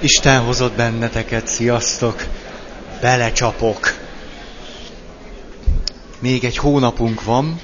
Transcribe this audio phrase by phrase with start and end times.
[0.00, 2.24] Isten hozott benneteket, sziasztok!
[3.00, 3.94] Belecsapok!
[6.18, 7.60] Még egy hónapunk van,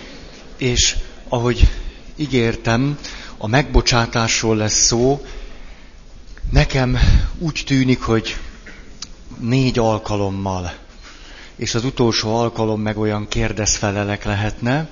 [0.56, 0.96] és
[1.28, 1.70] ahogy
[2.16, 2.98] ígértem,
[3.38, 5.26] a megbocsátásról lesz szó.
[6.50, 6.98] Nekem
[7.38, 8.36] úgy tűnik, hogy
[9.38, 10.72] négy alkalommal,
[11.56, 14.88] és az utolsó alkalom meg olyan kérdezfelelek lehetne,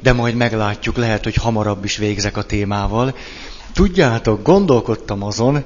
[0.00, 3.14] de majd meglátjuk, lehet, hogy hamarabb is végzek a témával.
[3.72, 5.64] Tudjátok, gondolkodtam azon,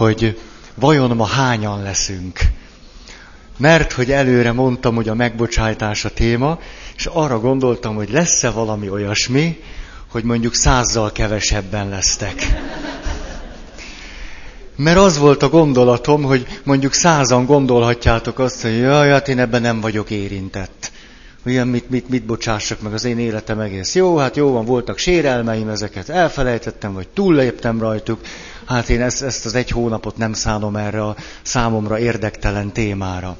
[0.00, 0.38] hogy
[0.74, 2.40] vajon ma hányan leszünk.
[3.56, 6.58] Mert hogy előre mondtam, hogy a megbocsájtás a téma,
[6.96, 9.60] és arra gondoltam, hogy lesz-e valami olyasmi,
[10.10, 12.46] hogy mondjuk százzal kevesebben lesztek.
[14.76, 19.60] Mert az volt a gondolatom, hogy mondjuk százan gondolhatjátok azt, hogy jaj, hát én ebben
[19.60, 20.92] nem vagyok érintett.
[21.46, 23.94] Olyan, mit, mit, mit bocsássak meg az én életem egész.
[23.94, 28.20] Jó, hát jó van, voltak sérelmeim, ezeket elfelejtettem, vagy túlléptem rajtuk.
[28.64, 33.36] Hát én ezt, ezt az egy hónapot nem szánom erre a számomra érdektelen témára.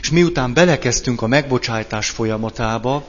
[0.00, 3.04] És miután belekezdtünk a megbocsájtás folyamatába,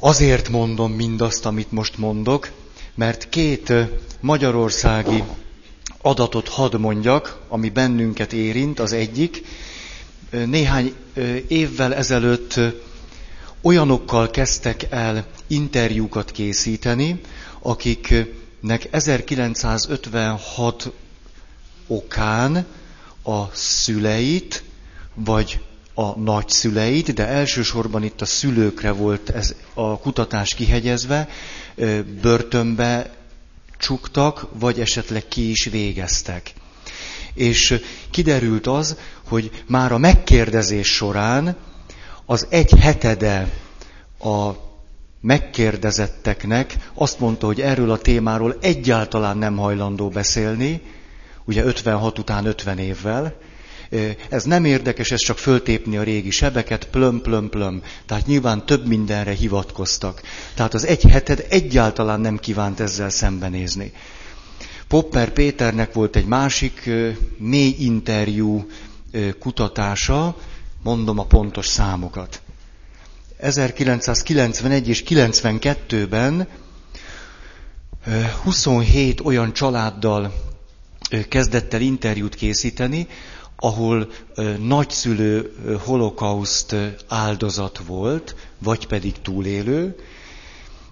[0.00, 2.50] azért mondom mindazt, amit most mondok,
[2.94, 3.72] mert két
[4.20, 5.22] magyarországi
[6.02, 9.42] adatot hadd mondjak, ami bennünket érint, az egyik.
[10.44, 10.94] Néhány
[11.48, 12.60] évvel ezelőtt
[13.62, 17.20] olyanokkal kezdtek el interjúkat készíteni,
[17.62, 20.92] akiknek 1956
[21.86, 22.66] okán
[23.22, 24.64] a szüleit,
[25.14, 25.60] vagy
[25.94, 31.28] a nagyszüleit, de elsősorban itt a szülőkre volt ez a kutatás kihegyezve,
[32.20, 33.14] börtönbe
[33.78, 36.52] csuktak, vagy esetleg ki is végeztek.
[37.36, 38.96] És kiderült az,
[39.28, 41.56] hogy már a megkérdezés során
[42.26, 43.50] az egy hetede
[44.18, 44.50] a
[45.20, 50.80] megkérdezetteknek azt mondta, hogy erről a témáról egyáltalán nem hajlandó beszélni,
[51.44, 53.34] ugye 56 után 50 évvel,
[54.28, 57.82] ez nem érdekes, ez csak föltépni a régi sebeket, plöm, plöm, plöm.
[58.06, 60.22] Tehát nyilván több mindenre hivatkoztak.
[60.54, 63.92] Tehát az egy heted egyáltalán nem kívánt ezzel szembenézni.
[64.88, 66.90] Popper Péternek volt egy másik
[67.36, 68.66] mély interjú
[69.38, 70.36] kutatása,
[70.82, 72.40] mondom a pontos számokat.
[73.36, 76.48] 1991 és 92-ben
[78.42, 80.32] 27 olyan családdal
[81.28, 83.06] kezdett el interjút készíteni,
[83.56, 84.10] ahol
[84.58, 85.52] nagyszülő
[85.84, 86.76] holokauszt
[87.08, 89.96] áldozat volt, vagy pedig túlélő,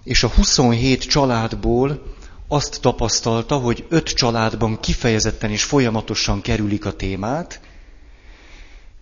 [0.03, 2.13] és a 27 családból
[2.47, 7.59] azt tapasztalta, hogy öt családban kifejezetten és folyamatosan kerülik a témát,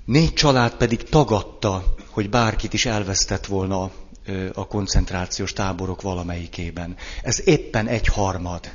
[0.05, 3.91] négy család pedig tagadta, hogy bárkit is elvesztett volna
[4.53, 6.95] a koncentrációs táborok valamelyikében.
[7.23, 8.71] Ez éppen egy harmad.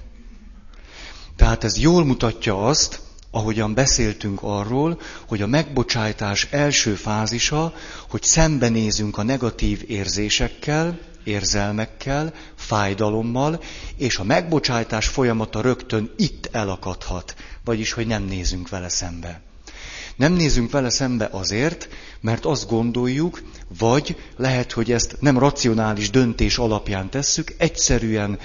[1.37, 3.01] Tehát ez jól mutatja azt,
[3.31, 7.73] ahogyan beszéltünk arról, hogy a megbocsájtás első fázisa,
[8.09, 13.63] hogy szembenézünk a negatív érzésekkel, érzelmekkel, fájdalommal,
[13.97, 17.35] és a megbocsájtás folyamata rögtön itt elakadhat,
[17.65, 19.41] vagyis, hogy nem nézünk vele szembe.
[20.17, 21.89] Nem nézünk vele szembe azért,
[22.21, 23.43] mert azt gondoljuk,
[23.79, 28.39] vagy lehet, hogy ezt nem racionális döntés alapján tesszük, egyszerűen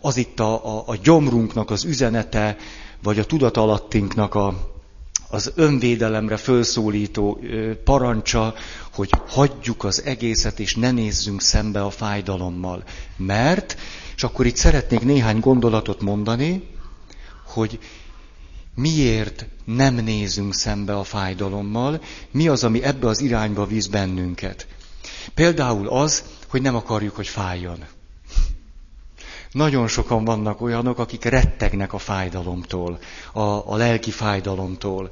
[0.00, 2.56] az itt a, a, a gyomrunknak az üzenete,
[3.02, 4.71] vagy a tudatalattinknak a,
[5.32, 7.40] az önvédelemre fölszólító
[7.84, 8.54] parancsa,
[8.92, 12.84] hogy hagyjuk az egészet, és ne nézzünk szembe a fájdalommal.
[13.16, 13.76] Mert,
[14.16, 16.68] és akkor itt szeretnék néhány gondolatot mondani,
[17.46, 17.78] hogy
[18.74, 22.00] miért nem nézünk szembe a fájdalommal,
[22.30, 24.66] mi az, ami ebbe az irányba visz bennünket.
[25.34, 27.84] Például az, hogy nem akarjuk, hogy fájjon.
[29.52, 32.98] Nagyon sokan vannak olyanok, akik rettegnek a fájdalomtól,
[33.32, 35.10] a, a lelki fájdalomtól.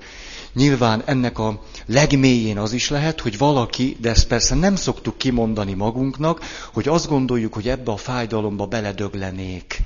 [0.53, 5.75] Nyilván ennek a legmélyén az is lehet, hogy valaki, de ezt persze nem szoktuk kimondani
[5.75, 6.41] magunknak,
[6.73, 9.83] hogy azt gondoljuk, hogy ebbe a fájdalomba beledöglenék,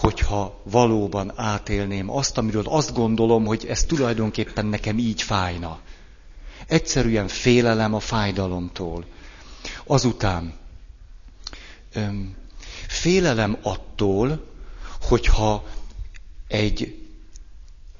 [0.00, 5.78] hogyha valóban átélném azt, amiről azt gondolom, hogy ez tulajdonképpen nekem így fájna.
[6.66, 9.04] Egyszerűen félelem a fájdalomtól.
[9.86, 10.54] Azután
[11.94, 12.34] öm,
[12.88, 14.44] Félelem attól,
[15.00, 15.64] hogyha
[16.48, 16.98] egy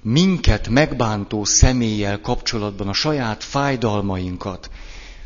[0.03, 4.71] minket megbántó személlyel kapcsolatban a saját fájdalmainkat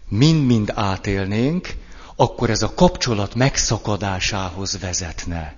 [0.09, 1.75] mind-mind átélnénk,
[2.17, 5.57] akkor ez a kapcsolat megszakadásához vezetne.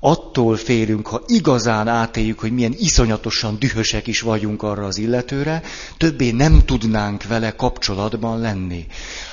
[0.00, 5.62] Attól félünk, ha igazán átéljük, hogy milyen iszonyatosan dühösek is vagyunk arra az illetőre,
[5.96, 8.86] többé nem tudnánk vele kapcsolatban lenni.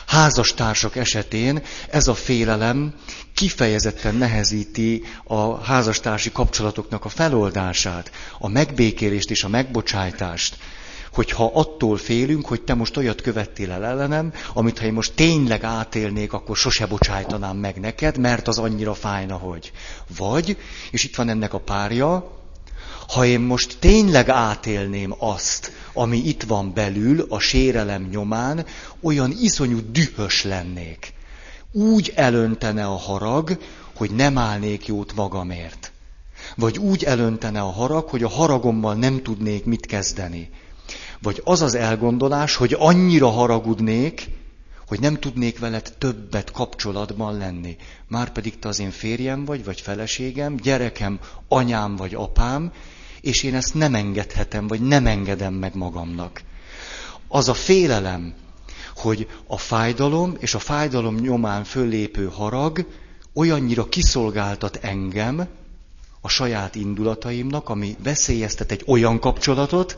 [0.08, 2.94] Házastársak esetén ez a félelem
[3.34, 10.58] kifejezetten nehezíti a házastársi kapcsolatoknak a feloldását, a megbékélést és a megbocsájtást
[11.14, 15.64] hogyha attól félünk, hogy te most olyat követtél el ellenem, amit ha én most tényleg
[15.64, 19.72] átélnék, akkor sose bocsájtanám meg neked, mert az annyira fájna, hogy.
[20.18, 20.58] Vagy,
[20.92, 22.42] és itt van ennek a párja,
[23.08, 28.66] ha én most tényleg átélném azt, ami itt van belül, a sérelem nyomán,
[29.02, 31.14] olyan iszonyú dühös lennék.
[31.72, 33.58] Úgy elöntene a harag,
[33.96, 35.92] hogy nem állnék jót magamért.
[36.56, 40.50] Vagy úgy elöntene a harag, hogy a haragommal nem tudnék mit kezdeni.
[41.24, 44.30] Vagy az az elgondolás, hogy annyira haragudnék,
[44.88, 47.76] hogy nem tudnék veled többet kapcsolatban lenni.
[48.08, 52.72] Márpedig te az én férjem vagy, vagy feleségem, gyerekem, anyám vagy apám,
[53.22, 56.42] és én ezt nem engedhetem, vagy nem engedem meg magamnak.
[57.28, 58.34] Az a félelem,
[58.96, 62.86] hogy a fájdalom és a fájdalom nyomán föllépő harag
[63.34, 65.48] olyannyira kiszolgáltat engem
[66.22, 69.98] a saját indulataimnak, ami veszélyeztet egy olyan kapcsolatot,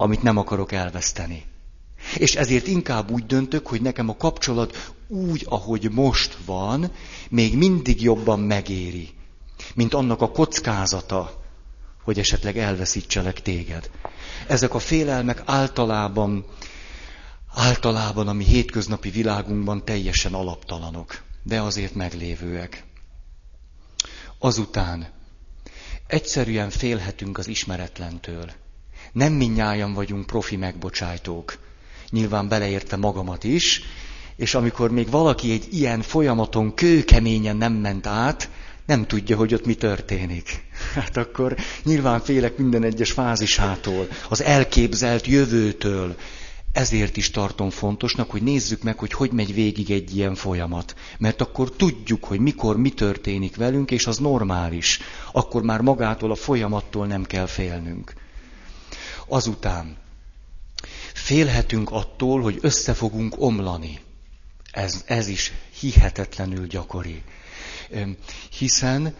[0.00, 1.44] amit nem akarok elveszteni.
[2.16, 6.92] És ezért inkább úgy döntök, hogy nekem a kapcsolat úgy, ahogy most van,
[7.28, 9.08] még mindig jobban megéri,
[9.74, 11.42] mint annak a kockázata,
[12.02, 13.90] hogy esetleg elveszítselek téged.
[14.46, 16.44] Ezek a félelmek általában,
[17.54, 22.84] általában a mi hétköznapi világunkban teljesen alaptalanok, de azért meglévőek.
[24.38, 25.08] Azután
[26.06, 28.50] egyszerűen félhetünk az ismeretlentől.
[29.12, 31.58] Nem minnyáján vagyunk profi megbocsájtók.
[32.10, 33.82] Nyilván beleérte magamat is,
[34.36, 38.50] és amikor még valaki egy ilyen folyamaton kőkeményen nem ment át,
[38.86, 40.66] nem tudja, hogy ott mi történik.
[40.94, 46.16] Hát akkor nyilván félek minden egyes fázisától, az elképzelt jövőtől.
[46.72, 50.94] Ezért is tartom fontosnak, hogy nézzük meg, hogy hogy megy végig egy ilyen folyamat.
[51.18, 55.00] Mert akkor tudjuk, hogy mikor mi történik velünk, és az normális.
[55.32, 58.12] Akkor már magától a folyamattól nem kell félnünk.
[59.28, 59.96] Azután
[61.12, 64.00] félhetünk attól, hogy össze fogunk omlani.
[64.72, 67.22] Ez, ez is hihetetlenül gyakori.
[68.58, 69.14] Hiszen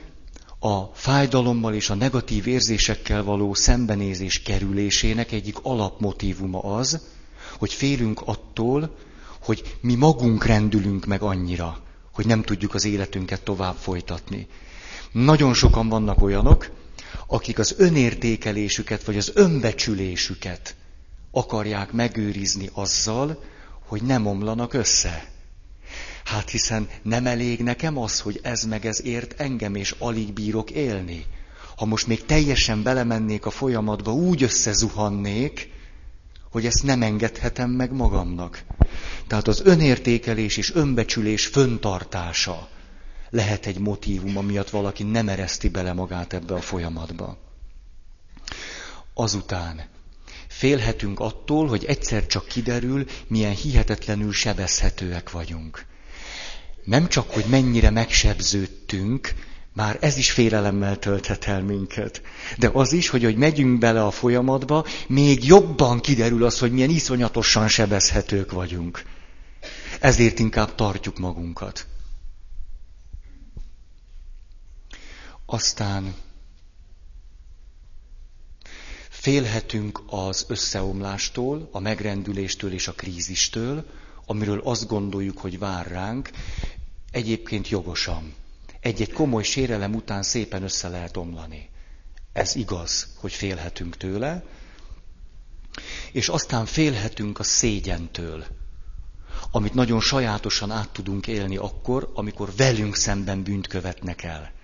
[0.59, 7.01] a fájdalommal és a negatív érzésekkel való szembenézés kerülésének egyik alapmotívuma az,
[7.59, 8.97] hogy félünk attól,
[9.43, 11.83] hogy mi magunk rendülünk meg annyira,
[12.13, 14.47] hogy nem tudjuk az életünket tovább folytatni.
[15.13, 16.71] Nagyon sokan vannak olyanok,
[17.27, 20.75] akik az önértékelésüket vagy az önbecsülésüket
[21.31, 23.45] akarják megőrizni azzal,
[23.87, 25.29] hogy nem omlanak össze.
[26.25, 30.71] Hát hiszen nem elég nekem az, hogy ez meg ez ért engem, és alig bírok
[30.71, 31.25] élni.
[31.77, 35.71] Ha most még teljesen belemennék a folyamatba, úgy összezuhannék,
[36.51, 38.63] hogy ezt nem engedhetem meg magamnak.
[39.27, 42.69] Tehát az önértékelés és önbecsülés föntartása
[43.31, 47.39] lehet egy motívum, amiatt valaki nem ereszti bele magát ebbe a folyamatba.
[49.15, 49.85] Azután
[50.49, 55.85] félhetünk attól, hogy egyszer csak kiderül, milyen hihetetlenül sebezhetőek vagyunk.
[56.85, 59.35] Nem csak, hogy mennyire megsebződtünk,
[59.73, 62.23] már ez is félelemmel tölthet el minket.
[62.59, 66.91] De az is, hogy hogy megyünk bele a folyamatba, még jobban kiderül az, hogy milyen
[66.91, 69.03] iszonyatosan sebezhetők vagyunk.
[70.01, 71.87] Ezért inkább tartjuk magunkat.
[75.51, 76.15] Aztán
[79.09, 83.85] félhetünk az összeomlástól, a megrendüléstől és a krízistől,
[84.27, 86.31] amiről azt gondoljuk, hogy vár ránk,
[87.11, 88.35] egyébként jogosan.
[88.81, 91.69] Egy-egy komoly sérelem után szépen össze lehet omlani.
[92.33, 94.45] Ez igaz, hogy félhetünk tőle,
[96.13, 98.45] és aztán félhetünk a szégyentől,
[99.51, 104.57] amit nagyon sajátosan át tudunk élni akkor, amikor velünk szemben bűnt követnek el.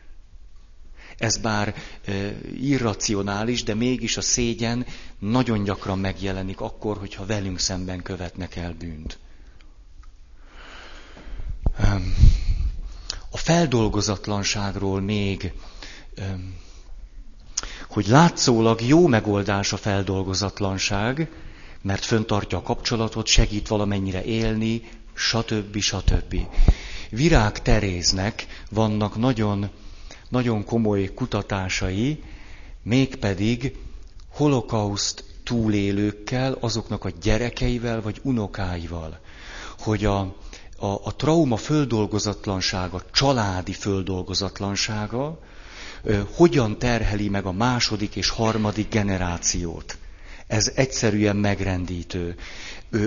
[1.18, 1.75] Ez bár
[2.61, 4.87] irracionális, de mégis a szégyen
[5.18, 9.18] nagyon gyakran megjelenik akkor, hogyha velünk szemben követnek el bűnt.
[13.30, 15.52] A feldolgozatlanságról még,
[17.88, 21.30] hogy látszólag jó megoldás a feldolgozatlanság,
[21.83, 24.83] mert föntartja a kapcsolatot, segít valamennyire élni,
[25.14, 25.78] stb.
[25.80, 26.37] stb.
[27.11, 29.71] Virág Teréznek vannak nagyon
[30.28, 32.23] nagyon komoly kutatásai,
[32.83, 33.76] mégpedig
[34.28, 39.21] holokauszt túlélőkkel, azoknak a gyerekeivel vagy unokáival,
[39.78, 40.19] hogy a,
[40.78, 45.38] a, a trauma földolgozatlansága, családi földolgozatlansága
[46.35, 49.99] hogyan terheli meg a második és harmadik generációt.
[50.47, 52.37] Ez egyszerűen megrendítő.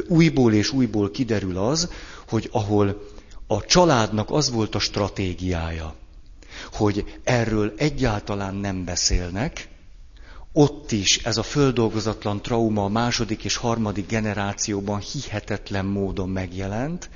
[0.07, 1.89] Újból és újból kiderül az,
[2.27, 3.01] hogy ahol
[3.47, 5.95] a családnak az volt a stratégiája,
[6.73, 9.67] hogy erről egyáltalán nem beszélnek,
[10.53, 17.09] ott is ez a földolgozatlan trauma a második és harmadik generációban hihetetlen módon megjelent,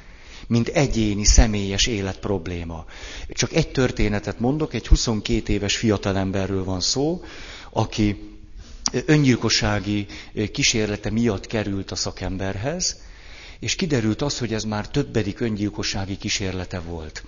[0.48, 2.86] mint egyéni, személyes élet probléma.
[3.30, 7.24] Csak egy történetet mondok, egy 22 éves fiatalemberről van szó,
[7.70, 8.30] aki
[9.06, 10.06] öngyilkossági
[10.52, 12.98] kísérlete miatt került a szakemberhez,
[13.62, 17.24] és kiderült az, hogy ez már többedik öngyilkossági kísérlete volt.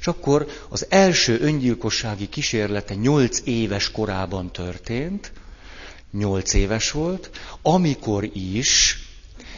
[0.00, 5.32] És akkor az első öngyilkossági kísérlete nyolc éves korában történt,
[6.12, 7.30] nyolc éves volt,
[7.62, 8.98] amikor is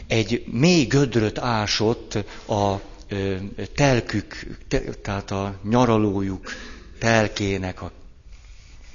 [0.07, 2.15] egy mély gödröt ásott
[2.49, 2.81] a
[3.75, 4.47] telkük,
[5.03, 6.53] tehát a nyaralójuk
[6.99, 7.93] telkének a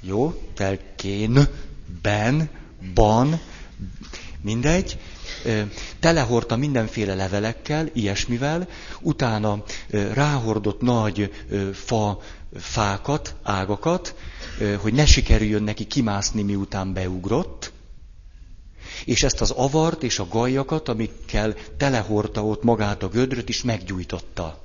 [0.00, 2.50] jó, telkénben,
[2.94, 3.40] ban,
[4.40, 4.98] mindegy,
[6.00, 8.68] telehordta mindenféle levelekkel, ilyesmivel,
[9.00, 9.62] utána
[10.12, 11.30] ráhordott nagy
[11.72, 12.20] fa,
[12.54, 14.14] fákat, ágakat,
[14.80, 17.72] hogy ne sikerüljön neki kimászni, miután beugrott,
[19.04, 24.60] és ezt az avart és a gajakat, amikkel telehordta ott magát a gödröt is meggyújtotta.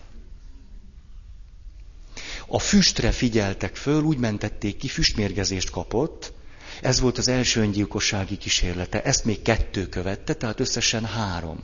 [2.47, 6.33] A füstre figyeltek föl, úgy mentették ki, füstmérgezést kapott,
[6.81, 11.59] ez volt az első öngyilkossági kísérlete, ezt még kettő követte, tehát összesen három.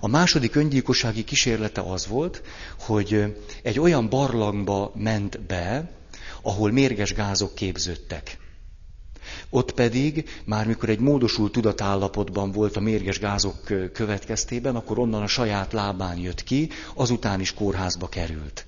[0.00, 2.42] A második öngyilkossági kísérlete az volt,
[2.78, 5.90] hogy egy olyan barlangba ment be,
[6.42, 8.38] ahol mérges gázok képződtek.
[9.50, 13.56] Ott pedig, már mikor egy módosult tudatállapotban volt a mérges gázok
[13.92, 18.66] következtében, akkor onnan a saját lábán jött ki, azután is kórházba került.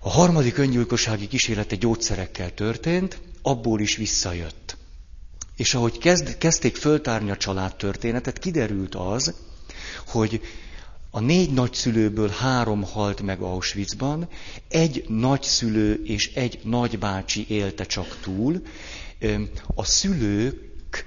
[0.00, 4.76] A harmadik öngyilkossági kísérlete gyógyszerekkel történt, abból is visszajött.
[5.56, 9.34] És ahogy kezd, kezdték föltárni a családtörténetet, kiderült az,
[10.06, 10.40] hogy
[11.10, 14.28] a négy nagyszülőből három halt meg Auschwitzban,
[14.68, 18.62] egy nagyszülő és egy nagybácsi élte csak túl.
[19.74, 21.06] A szülők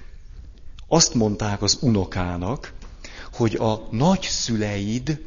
[0.88, 2.74] azt mondták az unokának,
[3.34, 5.22] hogy a nagyszüleid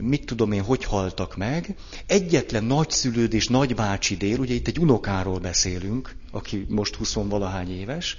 [0.00, 1.76] mit tudom én, hogy haltak meg.
[2.06, 8.16] Egyetlen nagyszülőd és nagybácsi dél, ugye itt egy unokáról beszélünk, aki most 20 valahány éves,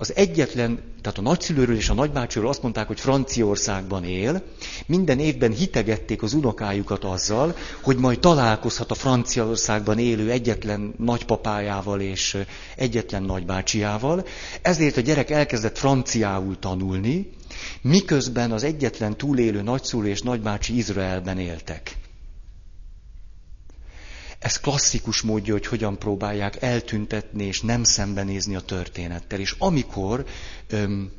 [0.00, 4.42] az egyetlen, tehát a nagyszülőről és a nagybácsiról azt mondták, hogy Franciaországban él,
[4.86, 12.36] minden évben hitegették az unokájukat azzal, hogy majd találkozhat a Franciaországban élő egyetlen nagypapájával és
[12.76, 14.26] egyetlen nagybácsiával.
[14.62, 17.30] Ezért a gyerek elkezdett franciául tanulni,
[17.80, 21.96] miközben az egyetlen túlélő nagyszülő és nagybácsi Izraelben éltek.
[24.38, 29.40] Ez klasszikus módja, hogy hogyan próbálják eltüntetni és nem szembenézni a történettel.
[29.40, 30.26] És amikor
[30.68, 31.12] öm,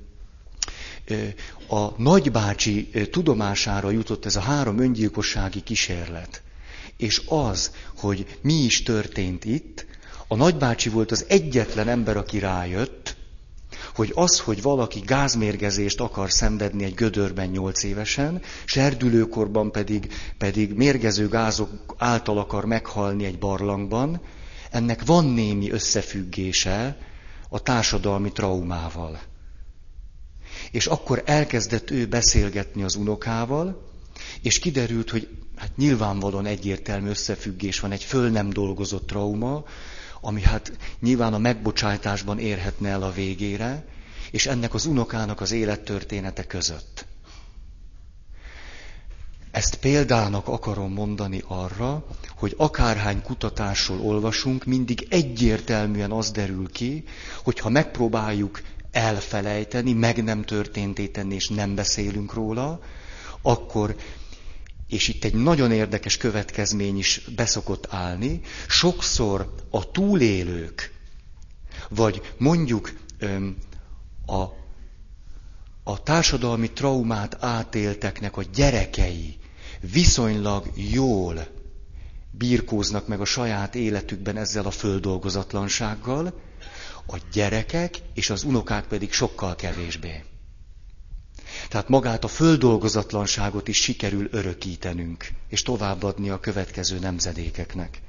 [1.06, 1.28] ö,
[1.68, 6.42] a nagybácsi tudomására jutott ez a három öngyilkossági kísérlet,
[6.98, 9.86] és az, hogy mi is történt itt,
[10.28, 13.16] a nagybácsi volt az egyetlen ember, aki rájött,
[14.00, 21.28] hogy az, hogy valaki gázmérgezést akar szenvedni egy gödörben nyolc évesen, serdülőkorban pedig, pedig mérgező
[21.28, 24.22] gázok által akar meghalni egy barlangban,
[24.72, 26.98] ennek van némi összefüggése
[27.50, 29.20] a társadalmi traumával.
[30.72, 33.90] És akkor elkezdett ő beszélgetni az unokával,
[34.42, 39.64] és kiderült, hogy hát nyilvánvalóan egyértelmű összefüggés van, egy föl nem dolgozott trauma,
[40.22, 43.86] ami hát nyilván a megbocsátásban érhetne el a végére,
[44.32, 47.06] és ennek az unokának az élettörténete között.
[49.52, 57.04] Ezt példának akarom mondani arra, hogy akárhány kutatásról olvasunk, mindig egyértelműen az derül ki,
[57.44, 58.62] hogy ha megpróbáljuk
[58.92, 62.80] elfelejteni, meg nem történté tenni, és nem beszélünk róla,
[63.42, 63.96] akkor
[64.90, 70.94] és itt egy nagyon érdekes következmény is beszokott állni, sokszor a túlélők,
[71.90, 72.94] vagy mondjuk
[74.26, 74.42] a,
[75.84, 79.38] a társadalmi traumát átélteknek a gyerekei
[79.92, 81.48] viszonylag jól
[82.32, 86.42] birkóznak meg a saját életükben ezzel a földolgozatlansággal,
[87.08, 90.24] a gyerekek és az unokák pedig sokkal kevésbé.
[91.70, 98.02] Tehát magát a földolgozatlanságot is sikerül örökítenünk, és továbbadni a következő nemzedékeknek.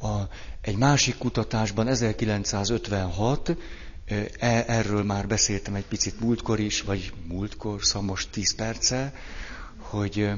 [0.00, 0.28] A,
[0.60, 3.56] egy másik kutatásban 1956,
[4.38, 9.14] e, erről már beszéltem egy picit múltkor is, vagy múltkor, szóval most 10 perce,
[9.78, 10.30] hogy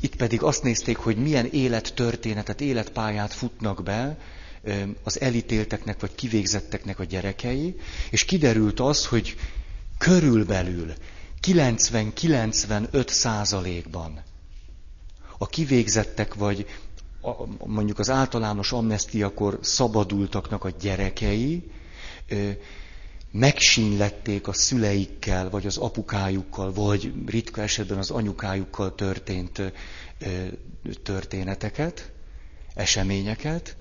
[0.00, 4.18] itt pedig azt nézték, hogy milyen élettörténetet, életpályát futnak be
[5.02, 7.76] az elítélteknek vagy kivégzetteknek a gyerekei,
[8.10, 9.36] és kiderült az, hogy
[9.98, 10.92] körülbelül
[11.42, 14.22] 90-95 százalékban
[15.38, 16.66] a kivégzettek vagy
[17.66, 21.70] mondjuk az általános amnestiakor szabadultaknak a gyerekei
[23.30, 29.62] megsínlették a szüleikkel, vagy az apukájukkal, vagy ritka esetben az anyukájukkal történt
[31.02, 32.12] történeteket,
[32.74, 33.76] eseményeket,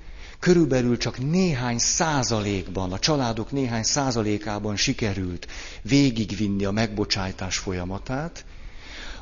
[0.45, 5.47] körülbelül csak néhány százalékban, a családok néhány százalékában sikerült
[5.81, 8.45] végigvinni a megbocsájtás folyamatát,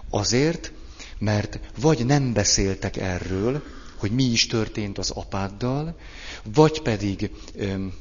[0.10, 0.72] azért,
[1.18, 3.64] mert vagy nem beszéltek erről,
[3.98, 5.98] hogy mi is történt az apáddal,
[6.44, 7.94] vagy pedig öm,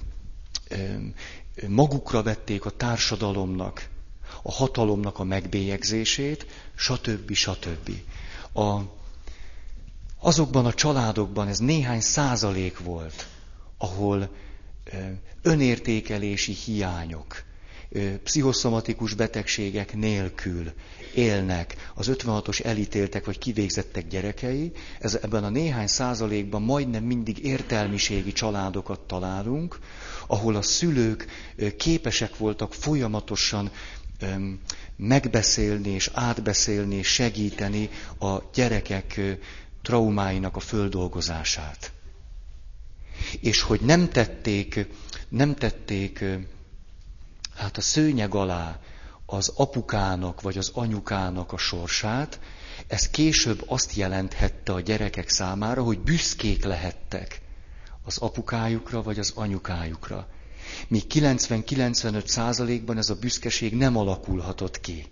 [0.69, 1.15] öm,
[1.69, 3.89] magukra vették a társadalomnak,
[4.43, 7.33] a hatalomnak a megbélyegzését, stb.
[7.33, 7.91] stb.
[8.53, 8.81] A,
[10.23, 13.27] azokban a családokban ez néhány százalék volt,
[13.79, 14.31] ahol
[15.43, 17.43] önértékelési hiányok,
[18.23, 20.73] pszichoszomatikus betegségek nélkül
[21.15, 21.91] élnek.
[21.95, 29.01] Az 56-os elítéltek vagy kivégzettek gyerekei, ez, ebben a néhány százalékban majdnem mindig értelmiségi családokat
[29.01, 29.79] találunk,
[30.27, 31.27] ahol a szülők
[31.77, 33.71] képesek voltak folyamatosan
[34.97, 39.21] megbeszélni és átbeszélni segíteni a gyerekek
[39.83, 41.93] traumáinak a földolgozását.
[43.41, 44.87] És hogy nem tették,
[45.29, 46.25] nem tették
[47.55, 48.81] hát a szőnyeg alá
[49.27, 52.41] az apukának vagy az anyukának a sorsát,
[52.87, 57.41] ez később azt jelenthette a gyerekek számára, hogy büszkék lehettek
[58.05, 60.29] az apukájukra vagy az anyukájukra.
[60.89, 65.07] Míg 90-95 százalékban ez a büszkeség nem alakulhatott ki.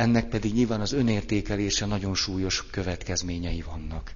[0.00, 4.12] Ennek pedig nyilván az önértékelése nagyon súlyos következményei vannak.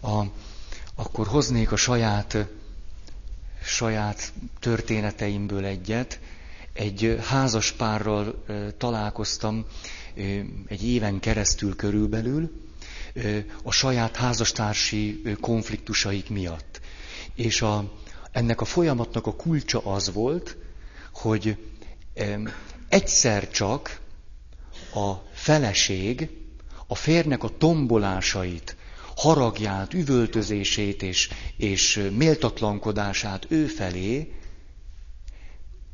[0.00, 0.24] A,
[0.94, 2.36] akkor hoznék a saját,
[3.62, 6.20] saját történeteimből egyet.
[6.72, 8.44] Egy házas párral
[8.78, 9.64] találkoztam
[10.66, 12.62] egy éven keresztül körülbelül
[13.62, 16.80] a saját házastársi konfliktusaik miatt.
[17.34, 17.99] És a,
[18.32, 20.56] ennek a folyamatnak a kulcsa az volt,
[21.12, 21.56] hogy
[22.88, 24.00] egyszer csak
[24.94, 26.30] a feleség
[26.86, 28.76] a férnek a tombolásait,
[29.16, 34.34] haragját, üvöltözését és, és méltatlankodását ő felé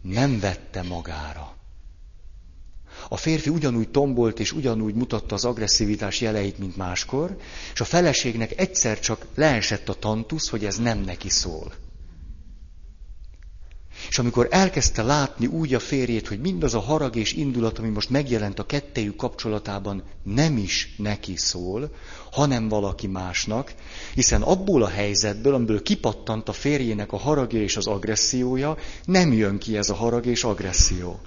[0.03, 1.57] nem vette magára.
[3.09, 7.37] A férfi ugyanúgy tombolt és ugyanúgy mutatta az agresszivitás jeleit, mint máskor,
[7.72, 11.75] és a feleségnek egyszer csak leesett a tantusz, hogy ez nem neki szól.
[14.09, 18.11] És amikor elkezdte látni úgy a férjét, hogy mindaz a harag és indulat, ami most
[18.11, 21.90] megjelent a kettejük kapcsolatában, nem is neki szól,
[22.32, 23.74] hanem valaki másnak,
[24.14, 29.59] hiszen abból a helyzetből, amiből kipattant a férjének a haragja és az agressziója, nem jön
[29.59, 31.20] ki ez a harag és agresszió.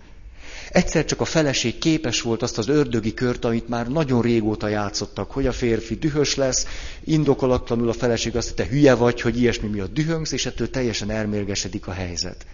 [0.69, 5.31] Egyszer csak a feleség képes volt azt az ördögi kört, amit már nagyon régóta játszottak,
[5.31, 6.65] hogy a férfi dühös lesz,
[7.03, 11.09] indokolatlanul a feleség azt, hogy te hülye vagy, hogy ilyesmi miatt dühöngsz, és ettől teljesen
[11.09, 12.45] elmérgesedik a helyzet.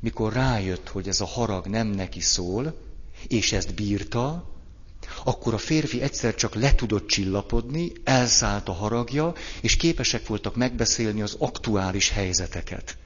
[0.00, 2.74] Mikor rájött, hogy ez a harag nem neki szól,
[3.28, 4.44] és ezt bírta,
[5.24, 11.22] akkor a férfi egyszer csak le tudott csillapodni, elszállt a haragja, és képesek voltak megbeszélni
[11.22, 12.96] az aktuális helyzeteket.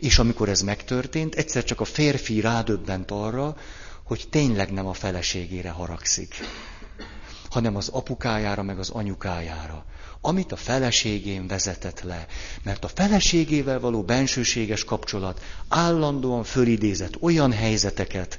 [0.00, 3.56] És amikor ez megtörtént, egyszer csak a férfi rádöbbent arra,
[4.04, 6.34] hogy tényleg nem a feleségére haragszik,
[7.50, 9.84] hanem az apukájára, meg az anyukájára,
[10.20, 12.26] amit a feleségén vezetett le.
[12.62, 18.38] Mert a feleségével való bensőséges kapcsolat állandóan fölidézett olyan helyzeteket,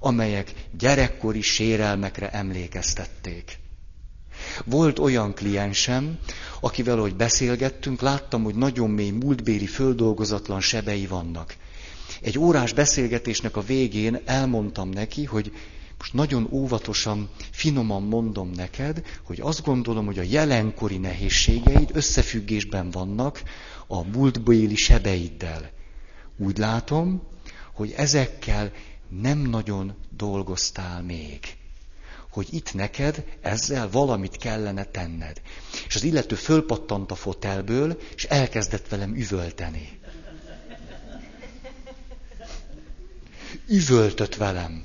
[0.00, 3.58] amelyek gyerekkori sérelmekre emlékeztették.
[4.64, 6.18] Volt olyan kliensem,
[6.60, 11.56] akivel, hogy beszélgettünk, láttam, hogy nagyon mély múltbéli földolgozatlan sebei vannak.
[12.20, 15.52] Egy órás beszélgetésnek a végén elmondtam neki, hogy
[15.98, 23.42] most nagyon óvatosan, finoman mondom neked, hogy azt gondolom, hogy a jelenkori nehézségeid összefüggésben vannak
[23.86, 25.70] a múltbéli sebeiddel.
[26.36, 27.22] Úgy látom,
[27.72, 28.72] hogy ezekkel
[29.08, 31.40] nem nagyon dolgoztál még
[32.32, 35.40] hogy itt neked ezzel valamit kellene tenned.
[35.86, 39.98] És az illető fölpattant a fotelből, és elkezdett velem üvölteni.
[43.66, 44.84] Üvöltött velem,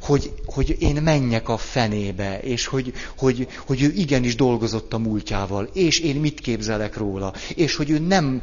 [0.00, 5.70] hogy, hogy én menjek a fenébe, és hogy, hogy, hogy ő igenis dolgozott a múltjával,
[5.72, 8.42] és én mit képzelek róla, és hogy ő nem,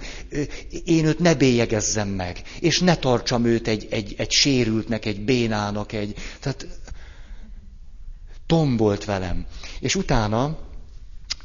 [0.85, 5.93] én őt ne bélyegezzem meg, és ne tartsam őt egy, egy, egy sérültnek, egy bénának,
[5.93, 6.13] egy...
[6.39, 6.67] Tehát
[8.45, 9.45] tombolt velem.
[9.79, 10.57] És utána,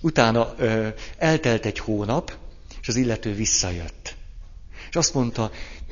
[0.00, 2.36] utána ö, eltelt egy hónap,
[2.80, 4.14] és az illető visszajött.
[4.88, 5.50] És azt mondta,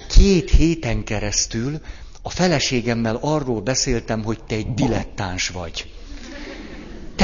[0.09, 1.81] két héten keresztül
[2.23, 5.92] a feleségemmel arról beszéltem, hogy te egy dilettáns vagy.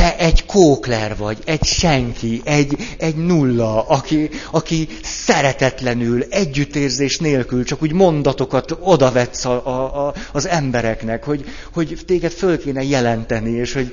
[0.05, 7.83] Te egy kókler vagy, egy senki, egy, egy nulla, aki, aki szeretetlenül, együttérzés nélkül csak
[7.83, 13.73] úgy mondatokat odavetsz a, a, a, az embereknek, hogy, hogy téged föl kéne jelenteni, és
[13.73, 13.93] hogy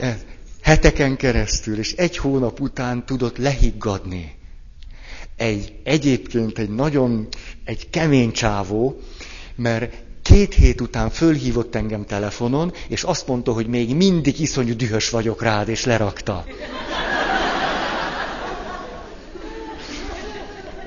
[0.00, 0.16] eh,
[0.62, 4.34] heteken keresztül, és egy hónap után tudott lehiggadni.
[5.36, 7.28] Egy, egyébként egy nagyon,
[7.64, 9.00] egy kemény csávó,
[9.56, 9.92] mert
[10.28, 15.42] két hét után fölhívott engem telefonon, és azt mondta, hogy még mindig iszonyú dühös vagyok
[15.42, 16.44] rád, és lerakta.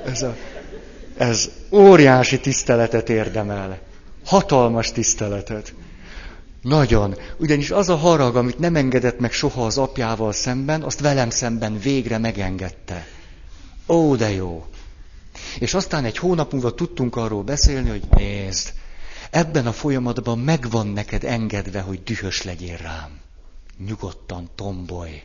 [0.06, 0.36] Ez, a,
[1.18, 3.80] ez óriási tiszteletet érdemel.
[4.26, 5.74] Hatalmas tiszteletet.
[6.62, 7.16] Nagyon.
[7.38, 11.80] Ugyanis az a harag, amit nem engedett meg soha az apjával szemben, azt velem szemben
[11.80, 13.08] végre megengedte.
[13.88, 14.66] Ó, de jó.
[15.60, 18.74] És aztán egy hónap múlva tudtunk arról beszélni, hogy nézd,
[19.32, 23.20] ebben a folyamatban megvan neked engedve, hogy dühös legyél rám.
[23.78, 25.24] Nyugodtan tombolj.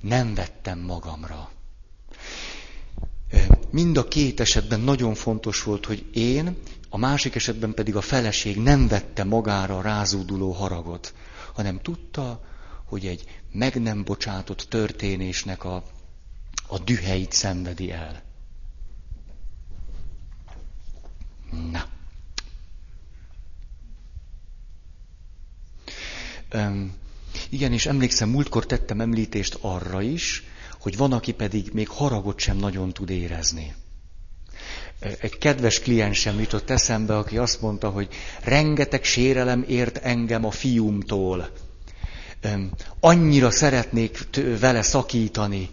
[0.00, 1.50] Nem vettem magamra.
[3.70, 6.56] Mind a két esetben nagyon fontos volt, hogy én,
[6.88, 11.14] a másik esetben pedig a feleség nem vette magára rázóduló haragot,
[11.54, 12.40] hanem tudta,
[12.84, 15.82] hogy egy meg nem bocsátott történésnek a,
[16.66, 18.22] a düheit szenvedi el.
[21.70, 21.96] Na.
[27.48, 30.44] Igen, és emlékszem, múltkor tettem említést arra is,
[30.80, 33.74] hogy van, aki pedig még haragot sem nagyon tud érezni.
[35.20, 38.08] Egy kedves kliensem jutott eszembe, aki azt mondta, hogy
[38.42, 41.50] rengeteg sérelem ért engem a fiúmtól.
[43.00, 44.28] Annyira szeretnék
[44.60, 45.70] vele szakítani,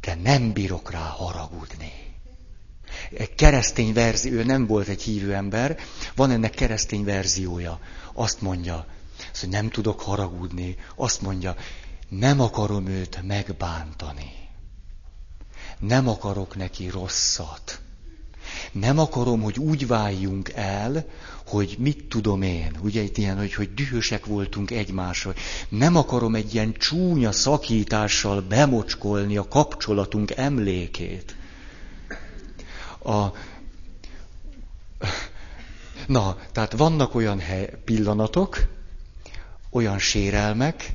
[0.00, 1.92] de nem bírok rá haragudni
[3.36, 5.78] keresztény verzió, ő nem volt egy hívő ember,
[6.14, 7.80] van ennek keresztény verziója.
[8.12, 8.86] Azt mondja,
[9.32, 11.56] azt, hogy nem tudok haragudni, azt mondja,
[12.08, 14.32] nem akarom őt megbántani.
[15.78, 17.80] Nem akarok neki rosszat.
[18.72, 21.04] Nem akarom, hogy úgy váljunk el,
[21.46, 25.34] hogy mit tudom én, ugye itt ilyen, hogy, hogy dühösek voltunk egymásra.
[25.68, 31.36] Nem akarom egy ilyen csúnya szakítással bemocskolni a kapcsolatunk emlékét.
[33.04, 33.26] A...
[36.06, 38.68] Na, tehát vannak olyan hely, pillanatok,
[39.70, 40.92] olyan sérelmek,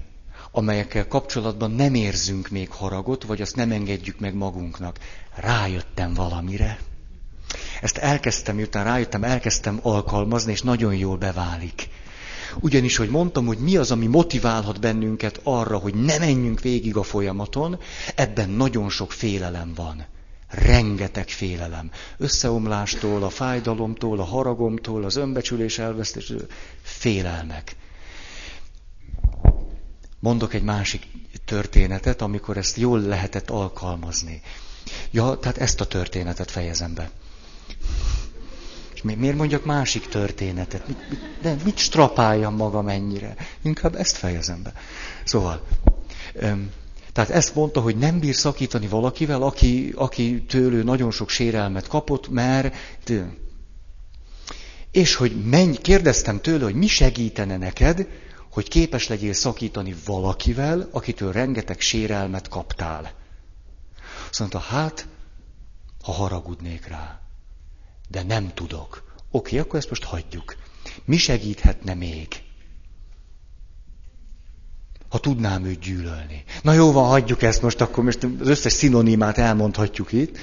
[0.51, 4.99] amelyekkel kapcsolatban nem érzünk még haragot, vagy azt nem engedjük meg magunknak.
[5.35, 6.79] Rájöttem valamire.
[7.81, 11.89] Ezt elkezdtem, miután rájöttem, elkezdtem alkalmazni, és nagyon jól beválik.
[12.59, 17.03] Ugyanis, hogy mondtam, hogy mi az, ami motiválhat bennünket arra, hogy ne menjünk végig a
[17.03, 17.79] folyamaton,
[18.15, 20.05] ebben nagyon sok félelem van.
[20.49, 21.91] Rengeteg félelem.
[22.17, 26.47] Összeomlástól, a fájdalomtól, a haragomtól, az önbecsülés elvesztéstől,
[26.81, 27.75] félelmek.
[30.25, 31.07] Mondok egy másik
[31.45, 34.41] történetet, amikor ezt jól lehetett alkalmazni.
[35.11, 37.09] Ja, tehát ezt a történetet fejezem be.
[38.93, 40.87] És miért mondjak másik történetet?
[40.87, 43.35] Mit, mit, de mit strapáljam magam ennyire?
[43.61, 44.73] Inkább ezt fejezem be.
[45.23, 45.63] Szóval,
[46.33, 46.71] öm,
[47.13, 52.29] tehát ezt mondta, hogy nem bír szakítani valakivel, aki, aki tőlő nagyon sok sérelmet kapott,
[52.29, 52.75] mert...
[54.91, 58.07] És hogy menj, kérdeztem tőle, hogy mi segítene neked,
[58.55, 63.13] hogy képes legyél szakítani valakivel, akitől rengeteg sérelmet kaptál.
[64.29, 65.07] Azt mondta, hát,
[66.03, 67.21] ha haragudnék rá.
[68.09, 69.13] De nem tudok.
[69.31, 70.55] Oké, akkor ezt most hagyjuk.
[71.05, 72.27] Mi segíthetne még?
[75.09, 76.43] ha tudnám őt gyűlölni.
[76.61, 80.37] Na jó van, hagyjuk ezt most, akkor most az összes szinonimát elmondhatjuk itt.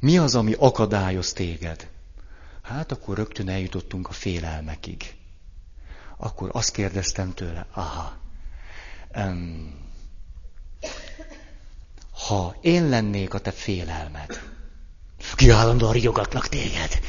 [0.00, 1.88] Mi az, ami akadályoz téged?
[2.62, 5.19] Hát akkor rögtön eljutottunk a félelmekig.
[6.22, 8.12] Akkor azt kérdeztem tőle, aha,
[9.16, 9.74] um,
[12.26, 14.40] ha én lennék a te félelmed,
[15.34, 17.00] ki állandóan riogatlak téged,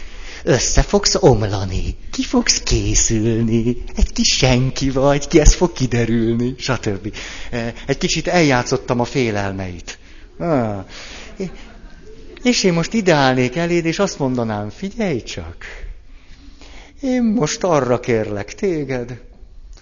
[0.43, 7.15] össze fogsz omlani, ki fogsz készülni, egy kis senki vagy, ki ez fog kiderülni, stb.
[7.49, 9.99] E, egy kicsit eljátszottam a félelmeit.
[12.43, 15.65] És én most ideálnék eléd, és azt mondanám, figyelj csak,
[17.01, 19.21] én most arra kérlek téged,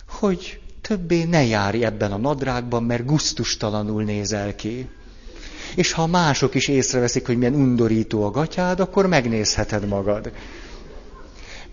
[0.08, 4.90] hogy többé ne járj ebben a nadrágban, mert guztustalanul nézel ki.
[5.76, 10.32] És ha mások is észreveszik, hogy milyen undorító a gatyád, akkor megnézheted magad.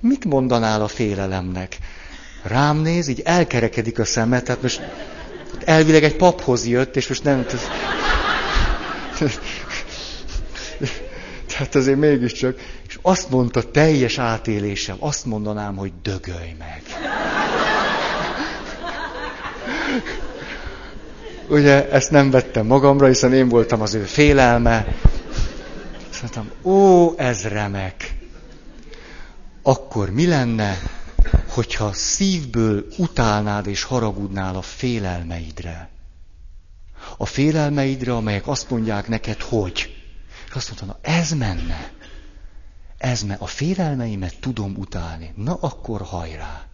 [0.01, 1.79] Mit mondanál a félelemnek?
[2.43, 4.81] Rám néz, így elkerekedik a szeme, tehát most
[5.65, 7.47] elvileg egy paphoz jött, és most nem...
[11.49, 12.59] Tehát azért mégiscsak.
[13.09, 16.83] Azt mondta teljes átélésem, azt mondanám, hogy dögölj meg.
[21.49, 24.87] Ugye ezt nem vettem magamra, hiszen én voltam az ő félelme.
[26.11, 28.17] Azt mondtam, ó, ez remek.
[29.63, 30.79] Akkor mi lenne,
[31.49, 35.89] hogyha szívből utálnád és haragudnál a félelmeidre?
[37.17, 39.95] A félelmeidre, amelyek azt mondják neked, hogy.
[40.49, 41.95] És azt mondta, na ez menne.
[42.99, 45.33] Ez me, a félelmeimet tudom utálni.
[45.37, 46.67] Na akkor hajrá.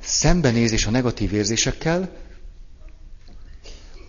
[0.00, 2.16] Szembenézés a negatív érzésekkel,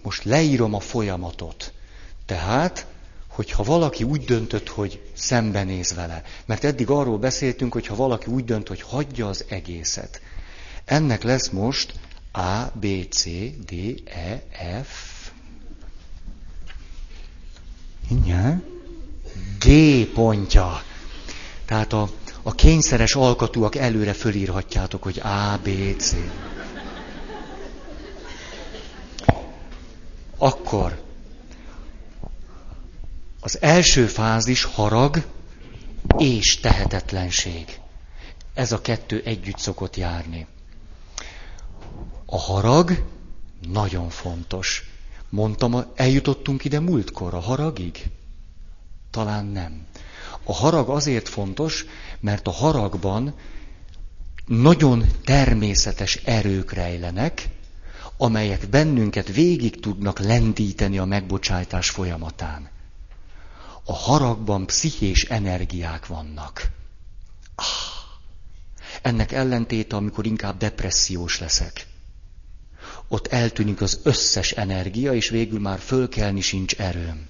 [0.03, 1.73] most leírom a folyamatot.
[2.25, 2.85] Tehát,
[3.27, 8.45] hogyha valaki úgy döntött, hogy szembenéz vele, mert eddig arról beszéltünk, hogy ha valaki úgy
[8.45, 10.21] dönt, hogy hagyja az egészet.
[10.85, 11.93] Ennek lesz most
[12.31, 13.23] A, B, C,
[13.65, 14.43] D, E,
[14.83, 15.14] F,
[18.09, 18.63] Igen.
[19.59, 19.69] G
[20.13, 20.81] pontja.
[21.65, 22.09] Tehát a,
[22.43, 26.15] a kényszeres alkatúak előre fölírhatjátok, hogy A, B, C.
[30.37, 31.03] Akkor
[33.39, 35.23] az első fázis harag
[36.17, 37.79] és tehetetlenség.
[38.53, 40.47] Ez a kettő együtt szokott járni.
[42.25, 43.03] A harag
[43.67, 44.94] nagyon fontos.
[45.35, 48.11] Mondtam, eljutottunk ide múltkor a haragig?
[49.11, 49.87] Talán nem.
[50.43, 51.85] A harag azért fontos,
[52.19, 53.33] mert a haragban
[54.45, 57.49] nagyon természetes erők rejlenek,
[58.17, 62.69] amelyek bennünket végig tudnak lendíteni a megbocsájtás folyamatán.
[63.83, 66.71] A haragban pszichés energiák vannak.
[67.55, 67.65] Ah,
[69.01, 71.87] ennek ellentéte, amikor inkább depressziós leszek.
[73.07, 77.27] Ott eltűnik az összes energia, és végül már fölkelni sincs erőm.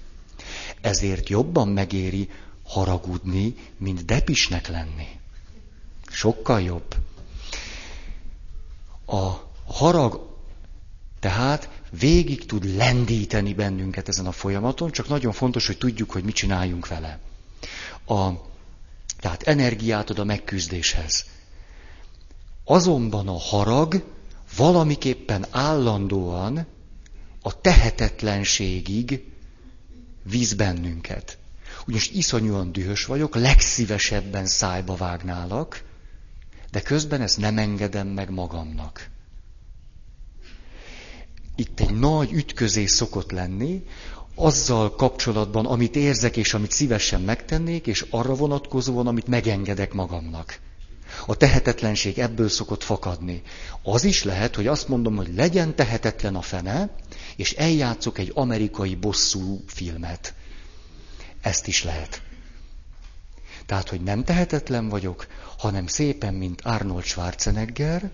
[0.80, 2.30] Ezért jobban megéri
[2.64, 5.08] haragudni, mint depisnek lenni.
[6.10, 6.94] Sokkal jobb.
[9.06, 9.32] A
[9.66, 10.34] harag
[11.20, 16.34] tehát végig tud lendíteni bennünket ezen a folyamaton, csak nagyon fontos, hogy tudjuk, hogy mit
[16.34, 17.18] csináljunk vele.
[18.06, 18.30] A,
[19.18, 21.24] tehát energiát ad a megküzdéshez.
[22.64, 24.04] Azonban a harag
[24.56, 26.66] valamiképpen állandóan
[27.42, 29.24] a tehetetlenségig
[30.22, 31.38] víz bennünket.
[31.86, 35.82] Ugyanis iszonyúan dühös vagyok, legszívesebben szájba vágnálak,
[36.70, 39.08] de közben ezt nem engedem meg magamnak.
[41.56, 43.84] Itt egy nagy ütközés szokott lenni,
[44.34, 50.58] azzal kapcsolatban, amit érzek és amit szívesen megtennék, és arra vonatkozóan, amit megengedek magamnak.
[51.26, 53.42] A tehetetlenség ebből szokott fakadni.
[53.82, 56.90] Az is lehet, hogy azt mondom, hogy legyen tehetetlen a fene,
[57.36, 60.34] és eljátszok egy amerikai bosszú filmet.
[61.40, 62.22] Ezt is lehet.
[63.66, 65.26] Tehát, hogy nem tehetetlen vagyok,
[65.58, 68.10] hanem szépen, mint Arnold Schwarzenegger,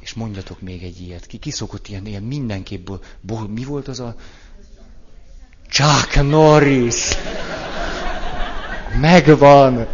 [0.00, 1.26] és mondjatok még egy ilyet.
[1.26, 2.88] Ki, ki szokott ilyen, ilyen mindenképp,
[3.20, 4.16] bo, mi volt az a...
[5.68, 7.16] Chuck Norris!
[9.00, 9.86] Megvan!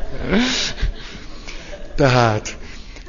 [1.95, 2.59] Tehát,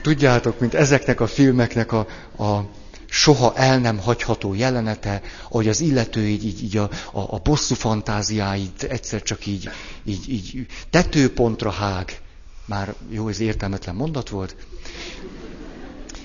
[0.01, 2.69] tudjátok, mint ezeknek a filmeknek a, a
[3.09, 7.75] soha el nem hagyható jelenete, hogy az illető így, így, így a, a, a bosszú
[7.75, 9.69] fantáziáit egyszer csak így,
[10.03, 12.19] így, így tetőpontra hág.
[12.65, 14.55] Már jó, ez értelmetlen mondat volt.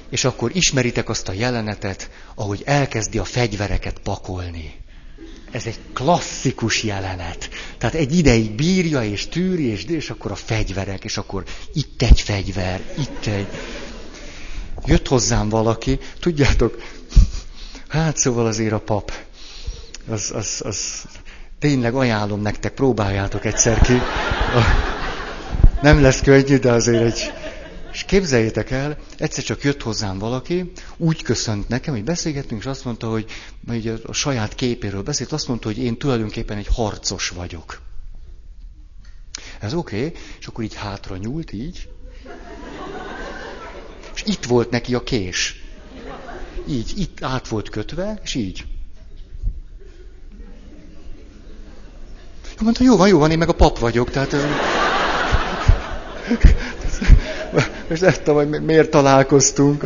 [0.09, 4.75] És akkor ismeritek azt a jelenetet, ahogy elkezdi a fegyvereket pakolni.
[5.51, 7.49] Ez egy klasszikus jelenet.
[7.79, 12.21] Tehát egy ideig bírja és tűri, és, és akkor a fegyverek, és akkor itt egy
[12.21, 13.47] fegyver, itt egy.
[14.87, 16.83] Jött hozzám valaki, tudjátok,
[17.89, 19.13] hát szóval azért a pap,
[20.09, 21.05] az, az, az
[21.59, 24.01] tényleg ajánlom nektek, próbáljátok egyszer ki.
[25.83, 27.33] Nem lesz könnyű, de azért egy...
[27.99, 32.85] És képzeljétek el, egyszer csak jött hozzám valaki, úgy köszönt nekem, hogy beszélgettünk, és azt
[32.85, 33.27] mondta, hogy
[33.67, 37.81] hogy a saját képéről beszélt, azt mondta, hogy én tulajdonképpen egy harcos vagyok.
[39.61, 41.89] Ez oké, okay, és akkor így hátra nyúlt, így,
[44.15, 45.63] és itt volt neki a kés.
[46.69, 48.65] Így, itt át volt kötve, és így.
[52.61, 54.37] Mondta, jó van, jó van, én meg a pap vagyok, tehát...
[57.89, 59.85] Most nem tudom, hogy miért találkoztunk.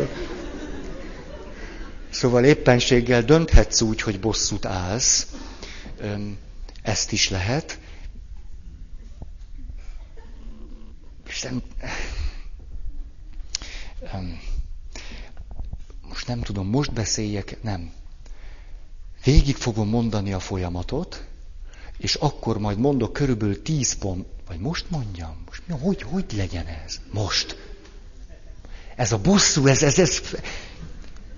[2.09, 5.27] Szóval éppenséggel dönthetsz úgy, hogy bosszút állsz.
[6.81, 7.79] Ezt is lehet.
[11.27, 11.61] És nem...
[16.07, 17.91] Most nem tudom, most beszéljek, nem.
[19.23, 21.25] Végig fogom mondani a folyamatot,
[21.97, 26.67] és akkor majd mondok körülbelül tíz pont, vagy most mondjam, most mi, hogy, hogy legyen
[26.67, 26.99] ez?
[27.11, 27.72] Most.
[28.95, 30.21] Ez a bosszú, ez, ez, ez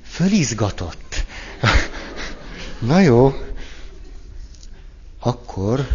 [0.04, 1.26] fölizgatott.
[2.80, 3.34] Na jó,
[5.20, 5.88] akkor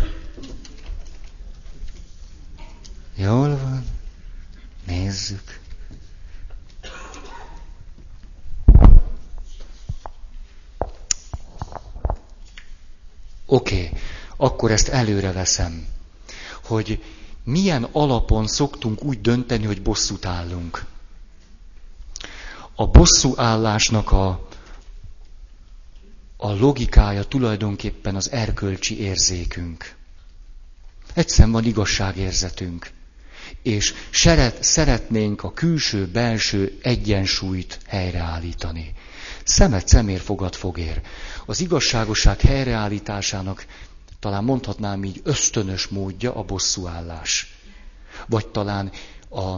[3.14, 3.84] jól van,
[4.86, 5.58] nézzük.
[13.46, 13.98] Oké, okay,
[14.36, 15.86] akkor ezt előre veszem,
[16.64, 17.02] hogy
[17.44, 20.84] milyen alapon szoktunk úgy dönteni, hogy bosszút állunk.
[22.80, 24.48] A bosszú állásnak a,
[26.36, 29.94] a logikája tulajdonképpen az erkölcsi érzékünk.
[31.14, 32.90] Egyszerűen van igazságérzetünk.
[33.62, 38.92] És seret, szeretnénk a külső-belső egyensúlyt helyreállítani.
[39.44, 41.00] Szemet szemér, fogad fogér.
[41.46, 43.66] Az igazságosság helyreállításának
[44.20, 47.56] talán mondhatnám így ösztönös módja a bosszúállás.
[48.26, 48.90] Vagy talán
[49.30, 49.56] a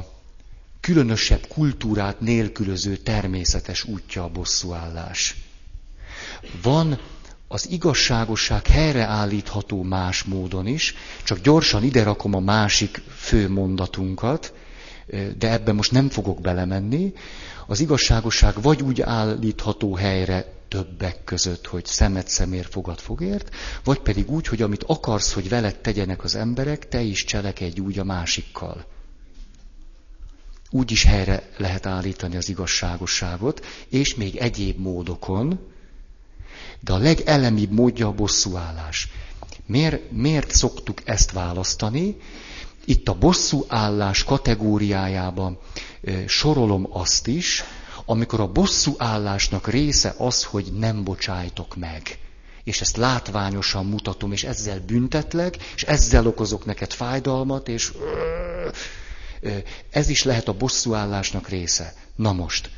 [0.83, 5.37] különösebb kultúrát nélkülöző természetes útja a bosszúállás.
[6.63, 6.99] Van
[7.49, 14.53] az igazságosság helyreállítható más módon is, csak gyorsan ide rakom a másik fő mondatunkat,
[15.39, 17.13] de ebben most nem fogok belemenni.
[17.67, 24.31] Az igazságosság vagy úgy állítható helyre többek között, hogy szemet szemér, fogad fogért, vagy pedig
[24.31, 28.85] úgy, hogy amit akarsz, hogy veled tegyenek az emberek, te is cselekedj úgy a másikkal.
[30.75, 35.59] Úgy is helyre lehet állítani az igazságosságot, és még egyéb módokon,
[36.81, 39.09] de a legelemibb módja a bosszúállás.
[39.67, 42.17] Miért, miért szoktuk ezt választani?
[42.85, 45.59] Itt a bosszúállás kategóriájában
[46.27, 47.65] sorolom azt is,
[48.05, 52.19] amikor a bosszú állásnak része az, hogy nem bocsájtok meg.
[52.65, 57.93] És ezt látványosan mutatom, és ezzel büntetlek, és ezzel okozok neked fájdalmat, és
[59.91, 61.95] ez is lehet a bosszú állásnak része.
[62.17, 62.71] Na most,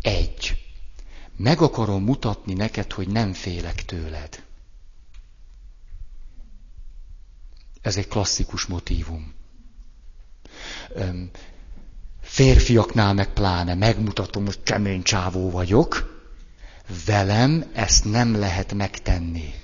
[0.00, 0.64] egy.
[1.36, 4.42] Meg akarom mutatni neked, hogy nem félek tőled.
[7.80, 9.34] Ez egy klasszikus motívum.
[12.20, 16.12] Férfiaknál meg pláne megmutatom, hogy kemény csávó vagyok.
[17.06, 19.54] Velem ezt nem lehet megtenni.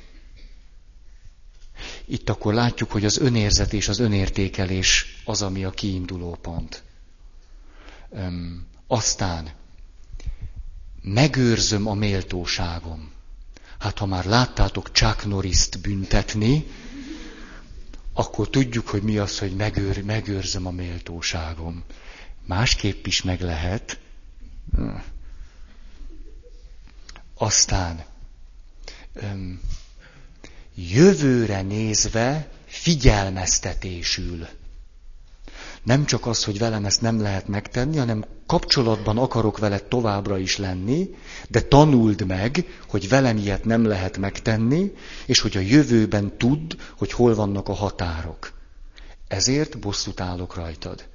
[2.04, 6.82] Itt akkor látjuk, hogy az önérzet és az önértékelés az, ami a kiinduló pont.
[8.10, 9.50] Öm, aztán
[11.02, 13.12] megőrzöm a méltóságom.
[13.78, 16.66] Hát ha már láttátok Chuck Norris-t büntetni,
[18.12, 21.84] akkor tudjuk, hogy mi az, hogy megőr, megőrzöm a méltóságom.
[22.46, 23.98] Másképp is meg lehet.
[27.34, 28.04] Aztán
[30.74, 34.46] jövőre nézve figyelmeztetésül.
[35.82, 40.56] Nem csak az, hogy velem ezt nem lehet megtenni, hanem kapcsolatban akarok veled továbbra is
[40.56, 41.14] lenni,
[41.48, 44.92] de tanuld meg, hogy velem ilyet nem lehet megtenni,
[45.26, 48.52] és hogy a jövőben tudd, hogy hol vannak a határok.
[49.28, 51.08] Ezért bosszút állok rajtad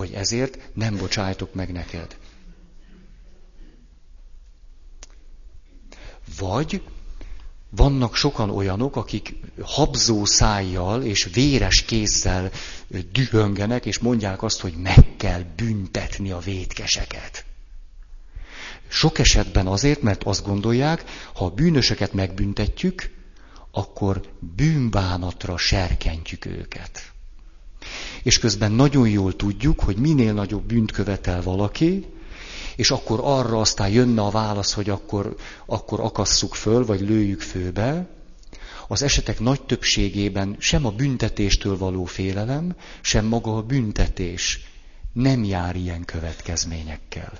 [0.00, 2.16] vagy ezért nem bocsájtok meg neked.
[6.38, 6.82] Vagy
[7.70, 12.50] vannak sokan olyanok, akik habzó szájjal és véres kézzel
[13.12, 17.44] dühöngenek, és mondják azt, hogy meg kell büntetni a vétkeseket.
[18.88, 21.04] Sok esetben azért, mert azt gondolják,
[21.34, 23.10] ha a bűnöseket megbüntetjük,
[23.70, 24.20] akkor
[24.56, 27.12] bűnbánatra serkentjük őket.
[28.22, 32.06] És közben nagyon jól tudjuk, hogy minél nagyobb bűnt követel valaki,
[32.76, 38.08] és akkor arra aztán jönne a válasz, hogy akkor, akkor akasszuk föl, vagy lőjük főbe.
[38.88, 44.60] Az esetek nagy többségében sem a büntetéstől való félelem, sem maga a büntetés
[45.12, 47.32] nem jár ilyen következményekkel.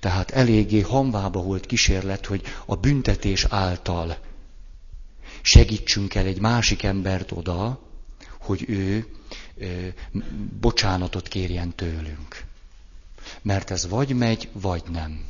[0.00, 4.18] Tehát eléggé hamvába volt kísérlet, hogy a büntetés által
[5.42, 7.80] segítsünk el egy másik embert oda,
[8.40, 9.06] hogy ő
[10.60, 12.48] bocsánatot kérjen tőlünk.
[13.42, 15.24] Mert ez vagy megy, vagy nem.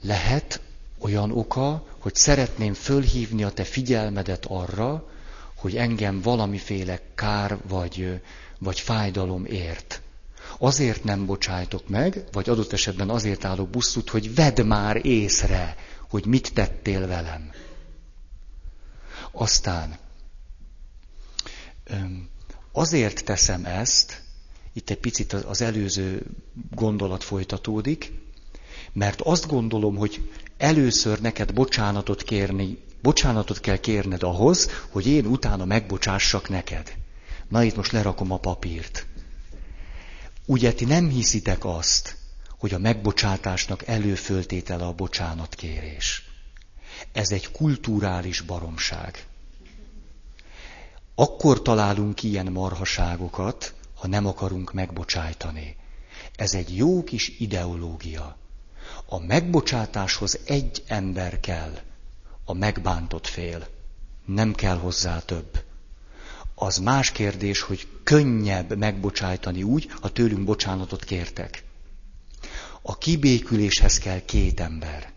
[0.00, 0.60] lehet
[0.98, 5.08] olyan oka, hogy szeretném fölhívni a te figyelmedet arra,
[5.54, 8.20] hogy engem valamiféle kár vagy,
[8.58, 10.00] vagy fájdalom ért.
[10.58, 15.76] Azért nem bocsájtok meg, vagy adott esetben azért állok buszút, hogy vedd már észre,
[16.08, 17.50] hogy mit tettél velem.
[19.30, 19.98] Aztán
[22.72, 24.22] azért teszem ezt,
[24.72, 26.22] itt egy picit az előző
[26.70, 28.12] gondolat folytatódik,
[28.92, 35.64] mert azt gondolom, hogy először neked bocsánatot kérni, bocsánatot kell kérned ahhoz, hogy én utána
[35.64, 36.94] megbocsássak neked.
[37.48, 39.06] Na itt most lerakom a papírt.
[40.46, 42.16] Ugye ti nem hiszitek azt,
[42.58, 46.24] hogy a megbocsátásnak előföltétele a bocsánatkérés.
[47.12, 49.26] Ez egy kulturális baromság.
[51.18, 55.76] Akkor találunk ilyen marhaságokat, ha nem akarunk megbocsájtani.
[56.34, 58.36] Ez egy jó kis ideológia.
[59.06, 61.78] A megbocsátáshoz egy ember kell,
[62.44, 63.66] a megbántott fél.
[64.24, 65.64] Nem kell hozzá több.
[66.54, 71.64] Az más kérdés, hogy könnyebb megbocsájtani úgy, ha tőlünk bocsánatot kértek.
[72.82, 75.12] A kibéküléshez kell két ember.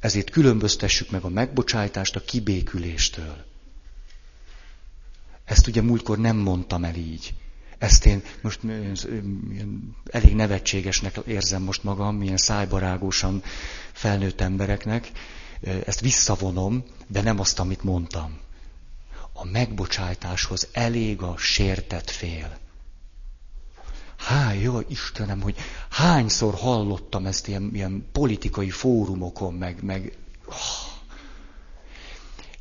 [0.00, 3.47] Ezért különböztessük meg a megbocsájtást a kibéküléstől.
[5.48, 7.34] Ezt ugye múltkor nem mondtam el így.
[7.78, 8.60] Ezt én most
[10.10, 13.42] elég nevetségesnek érzem most magam, milyen szájbarágósan
[13.92, 15.10] felnőtt embereknek.
[15.86, 18.38] Ezt visszavonom, de nem azt, amit mondtam.
[19.32, 22.58] A megbocsájtáshoz elég a sértett fél.
[24.16, 25.56] Há, jó Istenem, hogy
[25.90, 30.54] hányszor hallottam ezt ilyen, ilyen politikai fórumokon, meg, meg oh.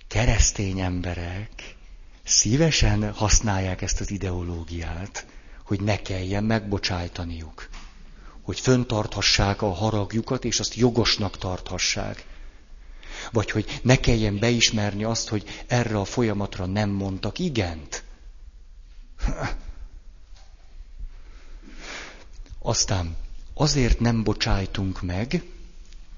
[0.07, 1.76] keresztény emberek
[2.27, 5.25] szívesen használják ezt az ideológiát,
[5.63, 7.69] hogy ne kelljen megbocsájtaniuk.
[8.41, 12.25] Hogy föntarthassák a haragjukat, és azt jogosnak tarthassák.
[13.31, 18.03] Vagy hogy ne kelljen beismerni azt, hogy erre a folyamatra nem mondtak igent.
[22.59, 23.15] Aztán
[23.53, 25.43] azért nem bocsájtunk meg,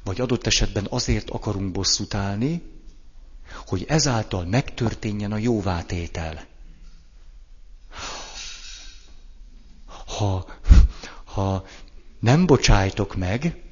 [0.03, 2.61] vagy adott esetben azért akarunk bosszút állni,
[3.67, 6.45] hogy ezáltal megtörténjen a jóvátétel.
[10.05, 10.45] Ha,
[11.23, 11.65] ha
[12.19, 13.63] nem bocsájtok meg,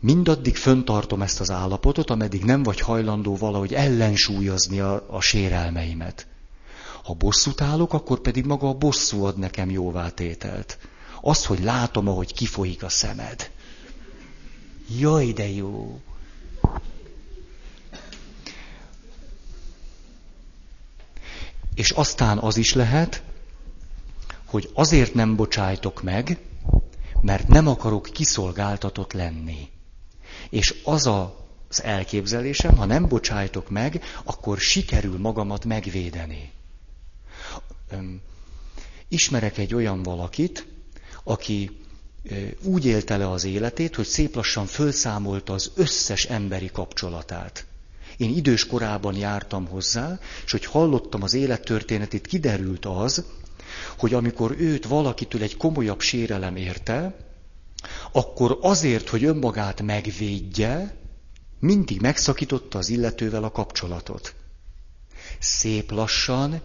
[0.00, 6.26] mindaddig föntartom ezt az állapotot, ameddig nem vagy hajlandó valahogy ellensúlyozni a, a sérelmeimet.
[7.04, 10.78] Ha bosszút állok, akkor pedig maga a bosszú ad nekem jóvátételt.
[11.20, 13.50] Az, hogy látom, ahogy kifolyik a szemed.
[14.98, 16.00] Jaj, de jó!
[21.76, 23.22] És aztán az is lehet,
[24.44, 26.38] hogy azért nem bocsájtok meg,
[27.20, 29.68] mert nem akarok kiszolgáltatott lenni.
[30.50, 36.52] És az a, az elképzelésem, ha nem bocsájtok meg, akkor sikerül magamat megvédeni.
[39.08, 40.66] Ismerek egy olyan valakit,
[41.24, 41.80] aki
[42.62, 47.66] úgy élte le az életét, hogy szép lassan fölszámolta az összes emberi kapcsolatát.
[48.16, 53.24] Én idős korában jártam hozzá, és hogy hallottam az élettörténetét, kiderült az,
[53.98, 57.16] hogy amikor őt valakitől egy komolyabb sérelem érte,
[58.12, 60.96] akkor azért, hogy önmagát megvédje,
[61.60, 64.34] mindig megszakította az illetővel a kapcsolatot.
[65.38, 66.62] Szép lassan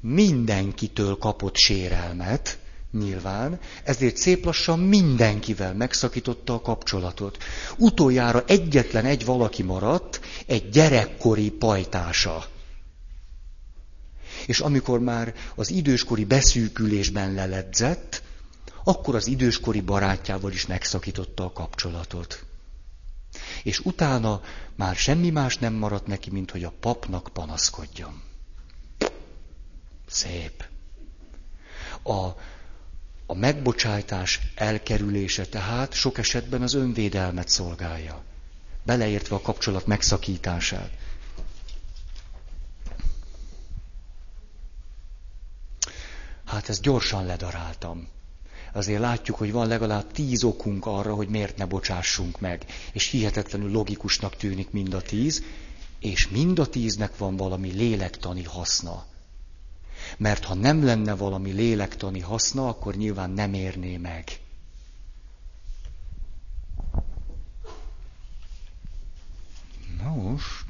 [0.00, 2.58] mindenkitől kapott sérelmet,
[2.92, 7.38] nyilván, ezért szép lassan mindenkivel megszakította a kapcsolatot.
[7.76, 12.46] Utoljára egyetlen egy valaki maradt, egy gyerekkori pajtása.
[14.46, 18.22] És amikor már az időskori beszűkülésben leledzett,
[18.84, 22.44] akkor az időskori barátjával is megszakította a kapcsolatot.
[23.62, 24.40] És utána
[24.76, 28.22] már semmi más nem maradt neki, mint hogy a papnak panaszkodjon.
[30.08, 30.64] Szép.
[32.04, 32.28] A
[33.30, 38.22] a megbocsájtás elkerülése tehát sok esetben az önvédelmet szolgálja,
[38.82, 40.90] beleértve a kapcsolat megszakítását.
[46.44, 48.08] Hát ezt gyorsan ledaráltam.
[48.72, 52.64] Azért látjuk, hogy van legalább tíz okunk arra, hogy miért ne bocsássunk meg.
[52.92, 55.42] És hihetetlenül logikusnak tűnik mind a tíz,
[56.00, 59.06] és mind a tíznek van valami lélektani haszna.
[60.16, 64.40] Mert ha nem lenne valami lélektani haszna, akkor nyilván nem érné meg.
[70.02, 70.64] Nos.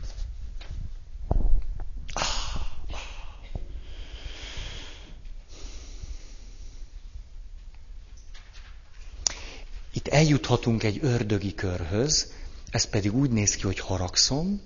[9.92, 12.32] Itt eljuthatunk egy ördögi körhöz,
[12.70, 14.60] ez pedig úgy néz ki, hogy haragszom,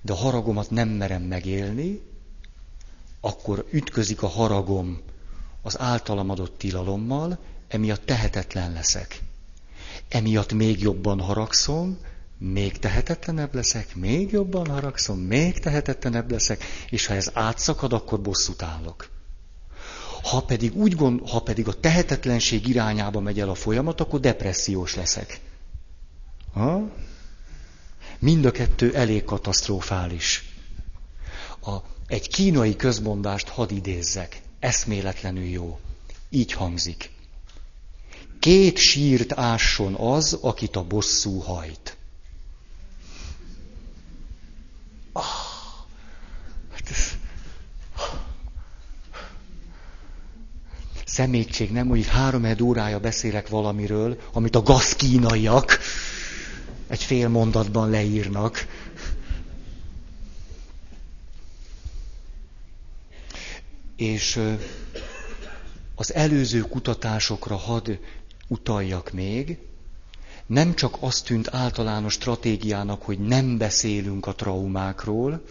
[0.00, 2.00] de a haragomat nem merem megélni,
[3.28, 5.00] akkor ütközik a haragom
[5.62, 9.20] az általam adott tilalommal, emiatt tehetetlen leszek.
[10.08, 11.98] Emiatt még jobban haragszom,
[12.38, 18.62] még tehetetlenebb leszek, még jobban haragszom, még tehetetlenebb leszek, és ha ez átszakad, akkor bosszút
[18.62, 19.08] állok.
[20.22, 24.94] Ha pedig, úgy gond, ha pedig a tehetetlenség irányába megy el a folyamat, akkor depressziós
[24.94, 25.40] leszek.
[26.52, 26.90] Ha?
[28.18, 30.56] Mind a kettő elég katasztrofális.
[31.60, 31.76] A,
[32.08, 35.78] egy kínai közmondást hadd idézzek, eszméletlenül jó.
[36.30, 37.10] Így hangzik.
[38.38, 41.96] Két sírt ásson az, akit a bosszú hajt.
[45.12, 45.24] Ah.
[51.18, 55.78] Szemétség, nem, hogy három órája beszélek valamiről, amit a gazkínaiak
[56.88, 58.66] egy fél mondatban leírnak.
[63.98, 64.40] És
[65.94, 67.90] az előző kutatásokra hadd
[68.48, 69.58] utaljak még,
[70.46, 75.42] nem csak azt tűnt általános stratégiának, hogy nem beszélünk a traumákról,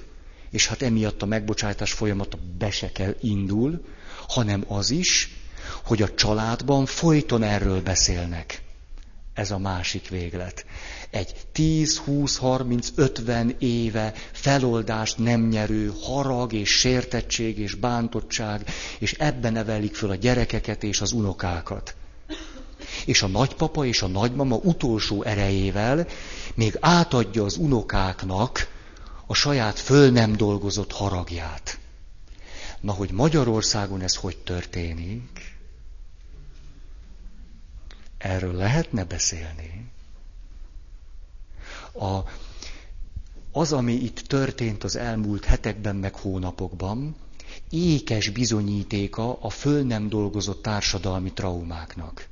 [0.49, 3.85] és hát emiatt a megbocsátás folyamata be se kell indul,
[4.27, 5.29] hanem az is,
[5.83, 8.61] hogy a családban folyton erről beszélnek.
[9.37, 10.65] Ez a másik véglet.
[11.09, 18.69] Egy 10, 20, 30, 50 éve feloldást nem nyerő harag és sértettség és bántottság,
[18.99, 21.95] és ebben nevelik föl a gyerekeket és az unokákat.
[23.05, 26.07] És a nagypapa és a nagymama utolsó erejével
[26.55, 28.67] még átadja az unokáknak
[29.27, 31.79] a saját föl nem dolgozott haragját.
[32.81, 35.56] Na, hogy Magyarországon ez hogy történik?
[38.17, 39.91] Erről lehetne beszélni.
[41.93, 42.19] A,
[43.51, 47.15] az, ami itt történt az elmúlt hetekben meg hónapokban,
[47.69, 52.27] ékes bizonyítéka a föl nem dolgozott társadalmi traumáknak.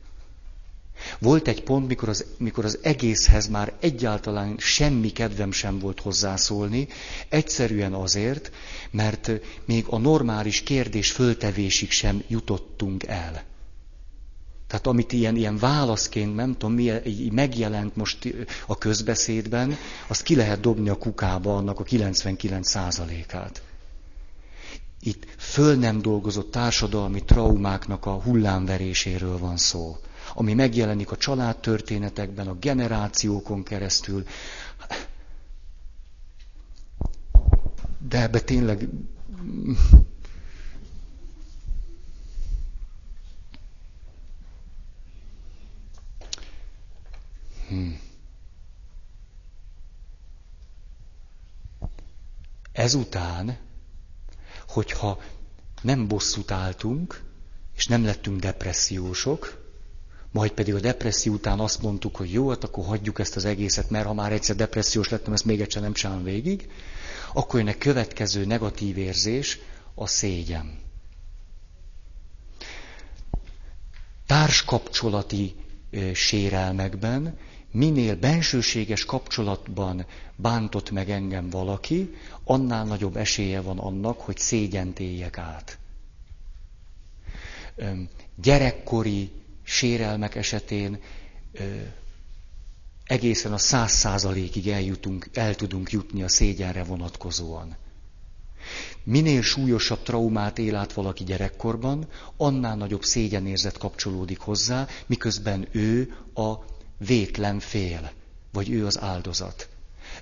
[1.19, 6.87] Volt egy pont, mikor az, mikor az egészhez már egyáltalán semmi kedvem sem volt hozzászólni,
[7.29, 8.51] egyszerűen azért,
[8.91, 9.31] mert
[9.65, 13.43] még a normális kérdés föltevésig sem jutottunk el.
[14.67, 16.91] Tehát amit ilyen, ilyen válaszként, nem tudom, mi,
[17.31, 18.33] megjelent most
[18.67, 19.75] a közbeszédben,
[20.07, 23.61] azt ki lehet dobni a kukába annak a 99 százalékát.
[24.99, 29.97] Itt föl nem dolgozott társadalmi traumáknak a hullámveréséről van szó,
[30.33, 34.23] ami megjelenik a családtörténetekben, a generációkon keresztül.
[38.09, 38.87] De ebbe tényleg
[47.67, 47.99] Hmm.
[52.71, 53.57] Ezután,
[54.67, 55.21] hogyha
[55.81, 57.23] nem bosszút álltunk,
[57.75, 59.63] és nem lettünk depressziósok,
[60.31, 63.89] majd pedig a depresszió után azt mondtuk, hogy jó, hát akkor hagyjuk ezt az egészet,
[63.89, 66.69] mert ha már egyszer depressziós lettem, ezt még egyszer nem csinálom végig,
[67.33, 69.59] akkor jön egy következő negatív érzés,
[69.95, 70.79] a szégyen.
[74.25, 75.55] Társkapcsolati
[76.13, 77.37] sérelmekben
[77.75, 80.05] minél bensőséges kapcsolatban
[80.35, 85.77] bántott meg engem valaki, annál nagyobb esélye van annak, hogy szégyent éljek át.
[88.35, 89.31] Gyerekkori
[89.63, 90.99] sérelmek esetén
[93.05, 97.75] egészen a száz százalékig eljutunk, el tudunk jutni a szégyenre vonatkozóan.
[99.03, 102.07] Minél súlyosabb traumát él át valaki gyerekkorban,
[102.37, 108.11] annál nagyobb szégyenérzet kapcsolódik hozzá, miközben ő a vétlen fél,
[108.51, 109.69] vagy ő az áldozat.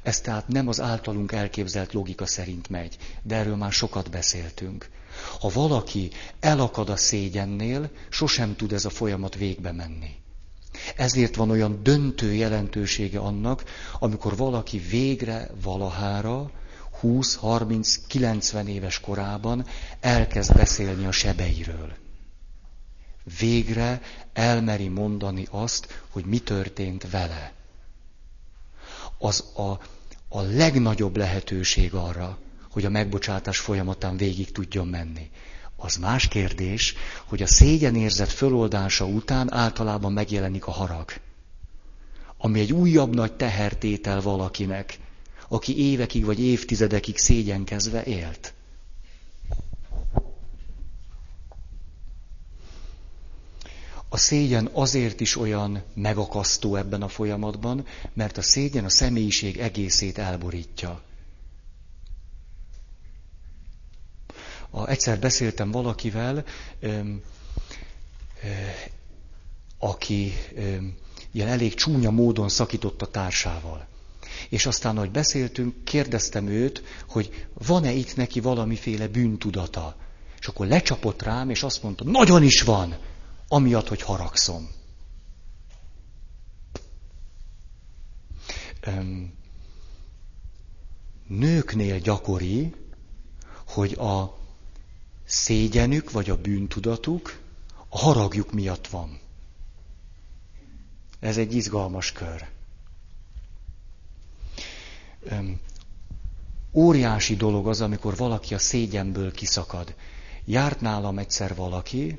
[0.03, 4.89] Ez tehát nem az általunk elképzelt logika szerint megy, de erről már sokat beszéltünk.
[5.39, 10.15] Ha valaki elakad a szégyennél, sosem tud ez a folyamat végbe menni.
[10.95, 13.63] Ezért van olyan döntő jelentősége annak,
[13.99, 16.51] amikor valaki végre valahára
[16.99, 19.65] 20, 30, 90 éves korában
[19.99, 22.02] elkezd beszélni a sebeiről
[23.39, 24.01] végre
[24.33, 27.53] elmeri mondani azt, hogy mi történt vele.
[29.17, 29.71] Az a,
[30.27, 32.37] a legnagyobb lehetőség arra,
[32.71, 35.29] hogy a megbocsátás folyamatán végig tudjon menni.
[35.75, 36.95] Az más kérdés,
[37.25, 41.11] hogy a szégyenérzet föloldása után általában megjelenik a harag.
[42.37, 44.99] Ami egy újabb nagy tehertétel valakinek,
[45.47, 48.53] aki évekig vagy évtizedekig szégyenkezve élt.
[54.13, 60.17] A szégyen azért is olyan megakasztó ebben a folyamatban, mert a szégyen a személyiség egészét
[60.17, 61.01] elborítja.
[64.69, 66.45] A, egyszer beszéltem valakivel,
[66.79, 67.21] öm,
[68.43, 68.47] ö,
[69.77, 70.95] aki öm,
[71.31, 73.87] ilyen elég csúnya módon szakított a társával.
[74.49, 79.95] És aztán, ahogy beszéltünk, kérdeztem őt, hogy van-e itt neki valamiféle bűntudata.
[80.39, 82.95] És akkor lecsapott rám, és azt mondta, nagyon is van,
[83.53, 84.69] amiatt, hogy haragszom.
[91.27, 92.75] Nőknél gyakori,
[93.67, 94.37] hogy a
[95.25, 97.39] szégyenük vagy a bűntudatuk
[97.87, 99.19] a haragjuk miatt van.
[101.19, 102.49] Ez egy izgalmas kör.
[106.73, 109.95] Óriási dolog az, amikor valaki a szégyenből kiszakad.
[110.45, 112.15] Járt nálam egyszer valaki,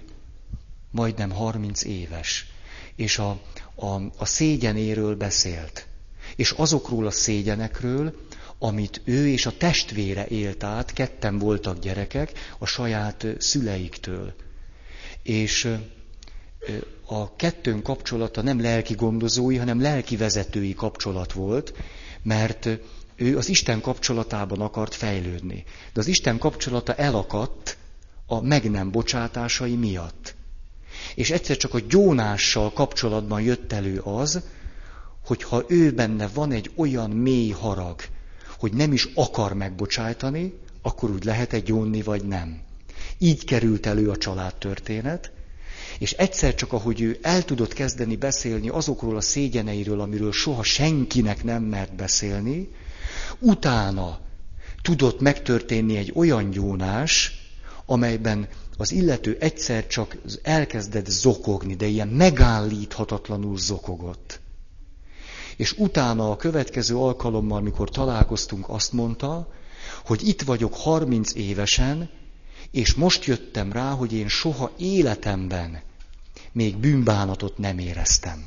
[0.94, 2.46] majdnem 30 éves,
[2.96, 3.40] és a,
[3.74, 3.86] a,
[4.18, 5.86] a szégyenéről beszélt.
[6.36, 8.14] És azokról a szégyenekről,
[8.58, 14.34] amit ő és a testvére élt át, ketten voltak gyerekek, a saját szüleiktől.
[15.22, 15.76] És
[17.06, 21.74] a kettőn kapcsolata nem lelki gondozói, hanem lelki vezetői kapcsolat volt,
[22.22, 22.68] mert
[23.16, 25.64] ő az Isten kapcsolatában akart fejlődni.
[25.92, 27.76] De az Isten kapcsolata elakadt
[28.26, 30.34] a meg nem bocsátásai miatt.
[31.14, 34.42] És egyszer csak a gyónással kapcsolatban jött elő az,
[35.24, 38.00] hogy ha ő benne van egy olyan mély harag,
[38.58, 42.60] hogy nem is akar megbocsájtani, akkor úgy lehet egy gyónni, vagy nem.
[43.18, 45.32] Így került elő a családtörténet,
[45.98, 51.44] és egyszer csak, ahogy ő el tudott kezdeni beszélni azokról a szégyeneiről, amiről soha senkinek
[51.44, 52.68] nem mert beszélni,
[53.38, 54.20] utána
[54.82, 57.42] tudott megtörténni egy olyan gyónás,
[57.86, 64.40] amelyben az illető egyszer csak elkezdett zokogni, de ilyen megállíthatatlanul zokogott.
[65.56, 69.52] És utána a következő alkalommal, mikor találkoztunk, azt mondta,
[70.04, 72.10] hogy itt vagyok 30 évesen,
[72.70, 75.82] és most jöttem rá, hogy én soha életemben
[76.52, 78.44] még bűnbánatot nem éreztem.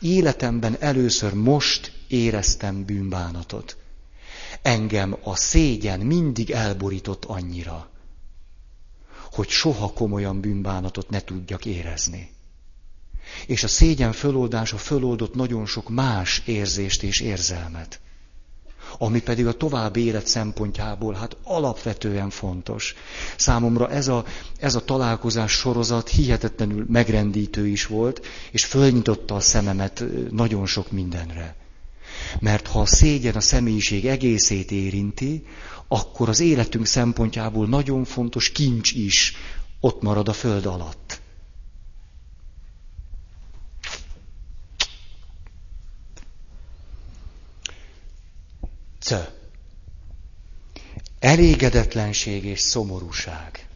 [0.00, 3.76] Életemben először most éreztem bűnbánatot.
[4.62, 7.88] Engem a szégyen mindig elborított annyira,
[9.36, 12.30] hogy soha komolyan bűnbánatot ne tudjak érezni.
[13.46, 18.00] És a szégyen föloldása föloldott nagyon sok más érzést és érzelmet
[18.98, 22.94] ami pedig a további élet szempontjából hát alapvetően fontos.
[23.36, 24.24] Számomra ez a,
[24.58, 31.56] ez a találkozás sorozat hihetetlenül megrendítő is volt, és fölnyitotta a szememet nagyon sok mindenre.
[32.40, 35.46] Mert ha a szégyen a személyiség egészét érinti,
[35.88, 39.32] akkor az életünk szempontjából nagyon fontos kincs is
[39.80, 41.20] ott marad a föld alatt.
[48.98, 49.14] C.
[51.18, 53.68] Elégedetlenség és szomorúság.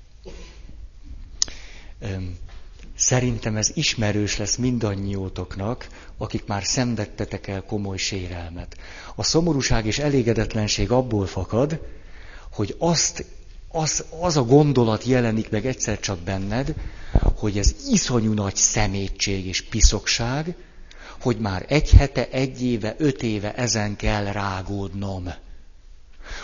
[2.94, 8.76] Szerintem ez ismerős lesz mindannyiótoknak, akik már szenvedtetek el komoly sérelmet.
[9.14, 11.80] A szomorúság és elégedetlenség abból fakad,
[12.53, 13.24] hogy azt,
[13.68, 16.74] az, az a gondolat jelenik meg egyszer csak benned,
[17.36, 20.55] hogy ez iszonyú nagy szemétség és piszokság,
[21.20, 25.32] hogy már egy hete, egy éve, öt éve ezen kell rágódnom.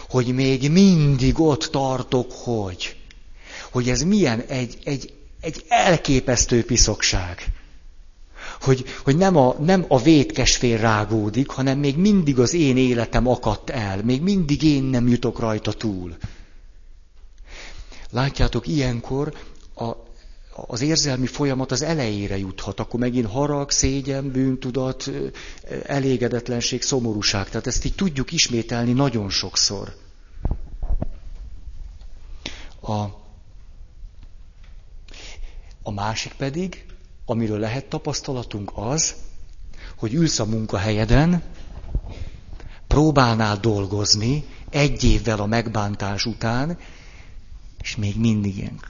[0.08, 2.96] Hogy még mindig ott tartok, hogy.
[3.70, 7.44] Hogy ez milyen egy, egy, egy elképesztő piszokság.
[8.66, 13.70] Hogy, hogy nem, a, nem a vétkesfér rágódik, hanem még mindig az én életem akadt
[13.70, 16.16] el, még mindig én nem jutok rajta túl.
[18.10, 19.34] Látjátok, ilyenkor
[19.74, 20.04] a
[20.66, 25.10] az érzelmi folyamat az elejére juthat, akkor megint harag, szégyen, bűntudat,
[25.86, 27.48] elégedetlenség, szomorúság.
[27.48, 29.96] Tehát ezt így tudjuk ismételni nagyon sokszor.
[32.80, 32.92] A,
[35.82, 36.85] a másik pedig,
[37.26, 39.14] amiről lehet tapasztalatunk az,
[39.96, 41.42] hogy ülsz a munkahelyeden,
[42.86, 46.78] próbálnál dolgozni egy évvel a megbántás után,
[47.82, 48.80] és még mindig ilyen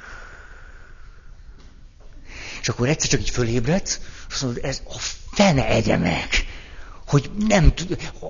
[2.67, 4.99] és akkor egyszer csak így fölébredsz, azt mondod, ez a
[5.33, 6.29] fene egye meg,
[7.07, 7.73] hogy nem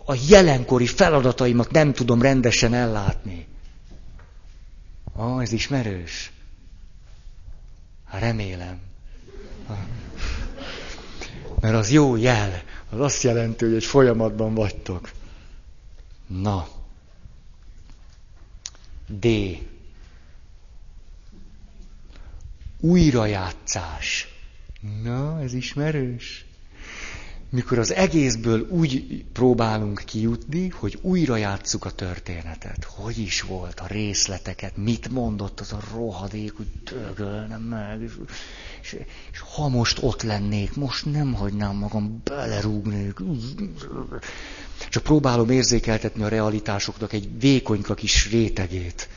[0.04, 3.46] a jelenkori feladataimat nem tudom rendesen ellátni.
[5.12, 6.32] Ah, ez ismerős.
[8.10, 8.80] Remélem.
[11.60, 12.62] Mert az jó jel.
[12.90, 15.10] Az azt jelenti, hogy egy folyamatban vagytok.
[16.26, 16.68] Na.
[19.06, 19.26] D
[22.80, 24.28] Újrajátszás.
[25.02, 26.46] Na, ez ismerős?
[27.50, 32.84] Mikor az egészből úgy próbálunk kijutni, hogy újra játsszuk a történetet.
[32.84, 38.12] Hogy is volt a részleteket, mit mondott az a rohadék, hogy dögölnem meg, és,
[38.86, 38.98] és,
[39.32, 43.14] és ha most ott lennék, most nem hagynám magam, belerúgnék.
[44.88, 49.08] Csak próbálom érzékeltetni a realitásoknak egy vékonyka kis rétegét,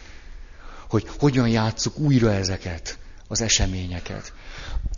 [0.89, 4.34] hogy hogyan játsszuk újra ezeket, az eseményeket.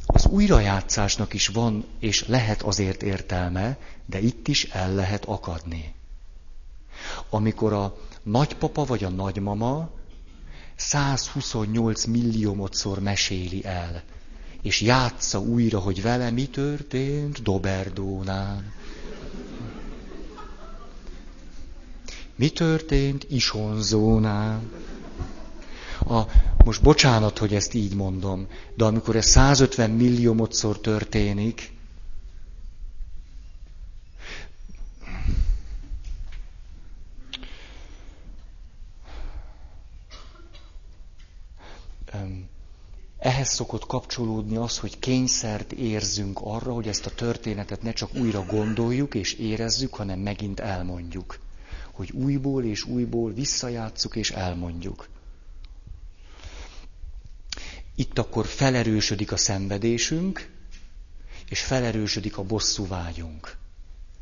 [0.05, 5.93] Az újrajátszásnak is van és lehet azért értelme, de itt is el lehet akadni.
[7.29, 9.89] Amikor a nagypapa vagy a nagymama
[10.75, 14.03] 128 milliómodszor meséli el,
[14.61, 18.63] és játsza újra, hogy vele mi történt Doberdónál.
[22.35, 24.61] Mi történt Isonzónál?
[25.99, 26.21] A,
[26.65, 31.71] most bocsánat, hogy ezt így mondom, de amikor ez 150 milliómodszor történik,
[43.61, 49.15] szokott kapcsolódni az, hogy kényszert érzünk arra, hogy ezt a történetet ne csak újra gondoljuk
[49.15, 51.39] és érezzük, hanem megint elmondjuk.
[51.91, 55.07] Hogy újból és újból visszajátszuk és elmondjuk.
[57.95, 60.49] Itt akkor felerősödik a szenvedésünk,
[61.49, 63.57] és felerősödik a bosszú vágyunk.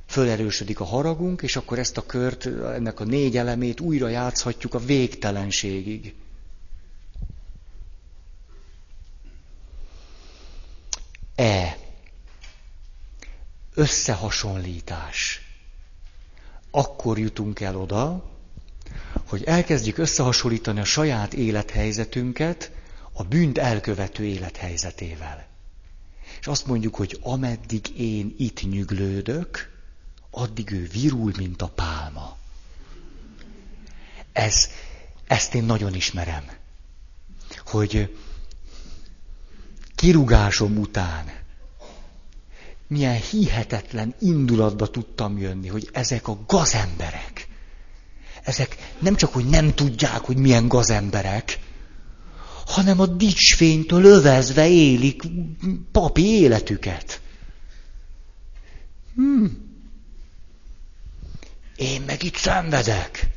[0.07, 4.79] Fölerősödik a haragunk, és akkor ezt a kört, ennek a négy elemét újra játszhatjuk a
[4.79, 6.15] végtelenségig.
[11.39, 11.77] E.
[13.73, 15.41] Összehasonlítás.
[16.71, 18.31] Akkor jutunk el oda,
[19.27, 22.71] hogy elkezdjük összehasonlítani a saját élethelyzetünket
[23.11, 25.47] a bűnt elkövető élethelyzetével.
[26.39, 29.77] És azt mondjuk, hogy ameddig én itt nyüglődök,
[30.31, 32.37] addig ő virul, mint a pálma.
[34.31, 34.69] Ez,
[35.27, 36.45] ezt én nagyon ismerem.
[37.65, 38.17] Hogy
[39.99, 41.25] kirugásom után
[42.87, 47.47] milyen hihetetlen indulatba tudtam jönni, hogy ezek a gazemberek,
[48.43, 51.59] ezek nem csak, hogy nem tudják, hogy milyen gazemberek,
[52.65, 55.21] hanem a dicsfénytől övezve élik
[55.91, 57.21] papi életüket.
[59.15, 59.77] Hmm.
[61.75, 63.27] Én meg itt szenvedek.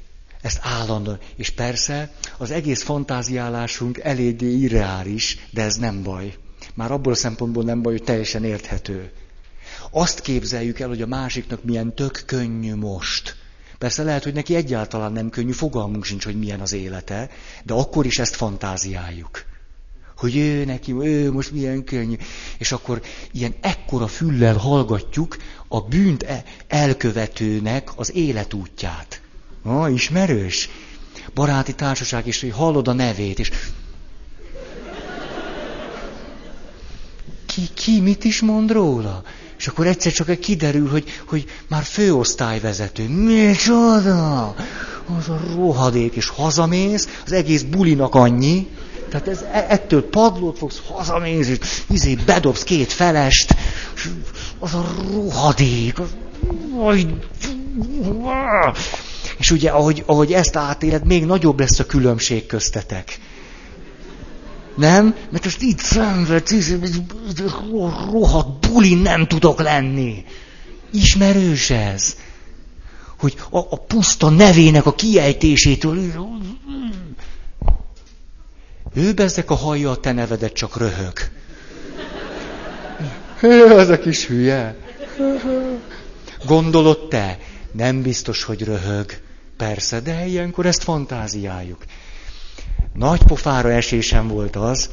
[0.40, 1.18] Ezt állandóan.
[1.36, 6.36] És persze az egész fantáziálásunk eléggé irreális, de ez nem baj.
[6.74, 9.10] Már abból a szempontból nem baj, hogy teljesen érthető.
[9.90, 13.36] Azt képzeljük el, hogy a másiknak milyen tök könnyű most.
[13.78, 17.30] Persze lehet, hogy neki egyáltalán nem könnyű, fogalmunk sincs, hogy milyen az élete,
[17.64, 19.44] de akkor is ezt fantáziáljuk.
[20.16, 22.16] Hogy ő neki, ő most milyen könnyű.
[22.58, 23.02] És akkor
[23.32, 25.36] ilyen ekkora füllel hallgatjuk
[25.68, 29.20] a bűnt e- elkövetőnek az életútját.
[29.62, 30.68] Ah, ismerős?
[31.34, 33.50] Baráti társaság, és hogy hallod a nevét, és
[37.54, 39.22] ki, ki mit is mond róla?
[39.58, 43.08] És akkor egyszer csak kiderül, hogy, hogy már főosztályvezető.
[43.08, 44.54] Micsoda!
[45.18, 48.68] Az a rohadék, és hazamész, az egész bulinak annyi,
[49.08, 53.54] tehát ez, e, ettől padlót fogsz, hazamész, és izé bedobsz két felest,
[53.94, 54.08] és
[54.58, 57.06] az a rohadék, az,
[59.38, 63.18] és ugye, ahogy, ahogy ezt átéled, még nagyobb lesz a különbség köztetek.
[64.76, 65.14] Nem?
[65.30, 66.72] Mert most itt szenvedsz,
[68.10, 70.24] rohadt buli nem tudok lenni.
[70.92, 72.16] Ismerős ez?
[73.18, 75.98] Hogy a, a puszta nevének a kiejtésétől
[78.94, 81.12] ő bezzek a hallja a te nevedet, csak röhög.
[83.78, 84.76] Az a kis hülye.
[86.46, 87.38] Gondolod te?
[87.72, 89.20] Nem biztos, hogy röhög.
[89.56, 91.84] Persze, de ilyenkor ezt fantáziáljuk.
[92.94, 94.90] Nagy pofára esésem volt az,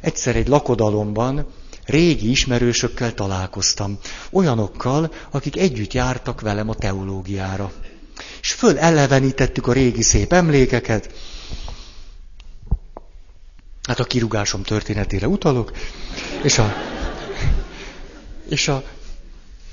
[0.00, 1.46] egyszer egy lakodalomban
[1.86, 3.98] régi ismerősökkel találkoztam.
[4.30, 7.72] Olyanokkal, akik együtt jártak velem a teológiára.
[8.40, 11.14] És föl elevenítettük a régi szép emlékeket.
[13.88, 15.72] Hát a kirugásom történetére utalok.
[16.42, 16.74] És a...
[18.48, 18.84] És a...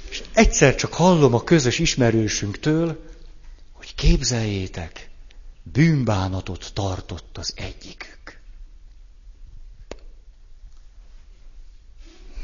[0.09, 3.03] És egyszer csak hallom a közös ismerősünktől,
[3.72, 5.09] hogy képzeljétek,
[5.64, 8.39] bűnbánatot tartott az egyikük.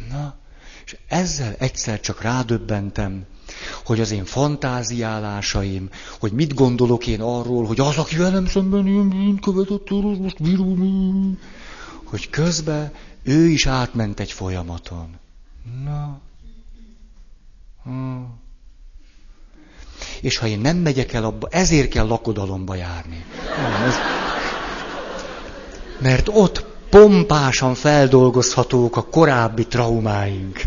[0.09, 0.35] Na,
[0.85, 3.25] és ezzel egyszer csak rádöbbentem,
[3.85, 5.89] hogy az én fantáziálásaim,
[6.19, 10.37] hogy mit gondolok én arról, hogy az, aki velem szemben ilyen bűnt követett, az most
[10.37, 11.37] virul,
[12.03, 12.91] hogy közben
[13.23, 15.17] Ő is átment egy folyamaton.
[15.83, 16.19] Na.
[17.83, 18.39] Hmm.
[20.21, 23.25] És ha én nem megyek el abba, ezért kell lakodalomba járni.
[26.01, 30.61] Mert ott pompásan feldolgozhatók a korábbi traumáink.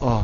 [0.00, 0.20] A...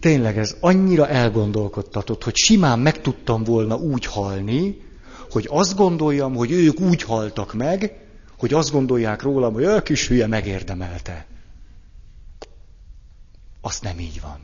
[0.00, 4.84] Tényleg ez annyira elgondolkodtatott, hogy simán meg tudtam volna úgy halni,
[5.30, 8.00] hogy azt gondoljam, hogy ők úgy haltak meg,
[8.38, 11.26] hogy azt gondolják rólam, hogy ők is hülye megérdemelte.
[13.60, 14.38] Azt nem így van.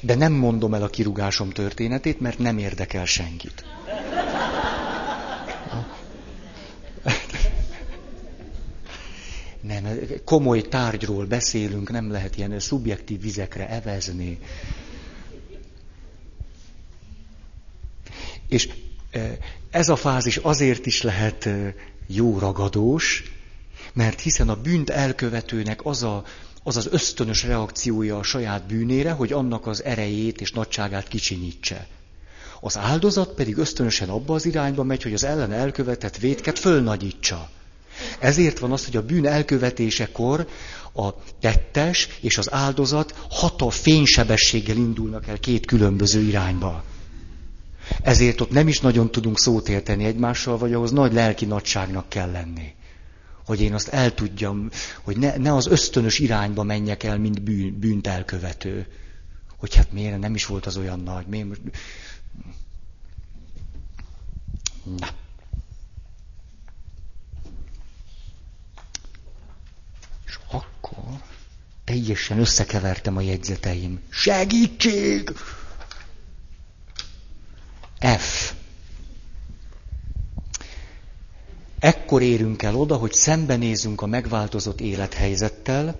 [0.00, 3.64] De nem mondom el a kirugásom történetét, mert nem érdekel senkit.
[9.60, 14.38] Nem, komoly tárgyról beszélünk, nem lehet ilyen szubjektív vizekre evezni.
[18.48, 18.68] És
[19.10, 19.38] e,
[19.70, 21.74] ez a fázis azért is lehet e,
[22.06, 23.22] jó ragadós,
[23.92, 26.24] mert hiszen a bűnt elkövetőnek az, a,
[26.62, 31.86] az az ösztönös reakciója a saját bűnére, hogy annak az erejét és nagyságát kicsinyítse.
[32.60, 37.50] Az áldozat pedig ösztönösen abba az irányba megy, hogy az ellen elkövetett vétket fölnagyítsa.
[38.18, 40.46] Ezért van az, hogy a bűn elkövetésekor
[40.94, 41.08] a
[41.40, 46.84] tettes és az áldozat hatal fénysebességgel indulnak el két különböző irányba.
[48.02, 52.30] Ezért ott nem is nagyon tudunk szót érteni egymással, vagy ahhoz nagy lelki nagyságnak kell
[52.30, 52.74] lenni.
[53.50, 54.70] Hogy én azt el tudjam,
[55.02, 58.86] hogy ne, ne az ösztönös irányba menjek el, mint bűn, bűnt elkövető.
[59.56, 61.26] Hogy hát miért nem is volt az olyan nagy.
[61.26, 61.60] Miért.
[64.98, 65.08] Na.
[70.26, 71.04] És akkor
[71.84, 74.00] teljesen összekevertem a jegyzeteim.
[74.08, 75.30] Segítség!
[78.18, 78.52] F.
[81.80, 85.98] Ekkor érünk el oda, hogy szembenézünk a megváltozott élethelyzettel,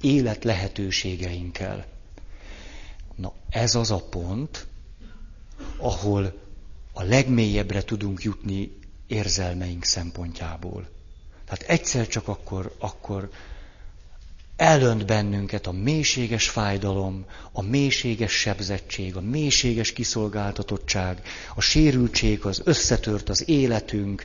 [0.00, 1.86] élet lehetőségeinkkel.
[3.16, 4.66] Na, ez az a pont,
[5.76, 6.40] ahol
[6.92, 10.88] a legmélyebbre tudunk jutni érzelmeink szempontjából.
[11.44, 13.30] Tehát egyszer csak akkor, akkor
[14.56, 21.22] elönt bennünket a mélységes fájdalom, a mélységes sebzettség, a mélységes kiszolgáltatottság,
[21.54, 24.24] a sérültség, az összetört az életünk,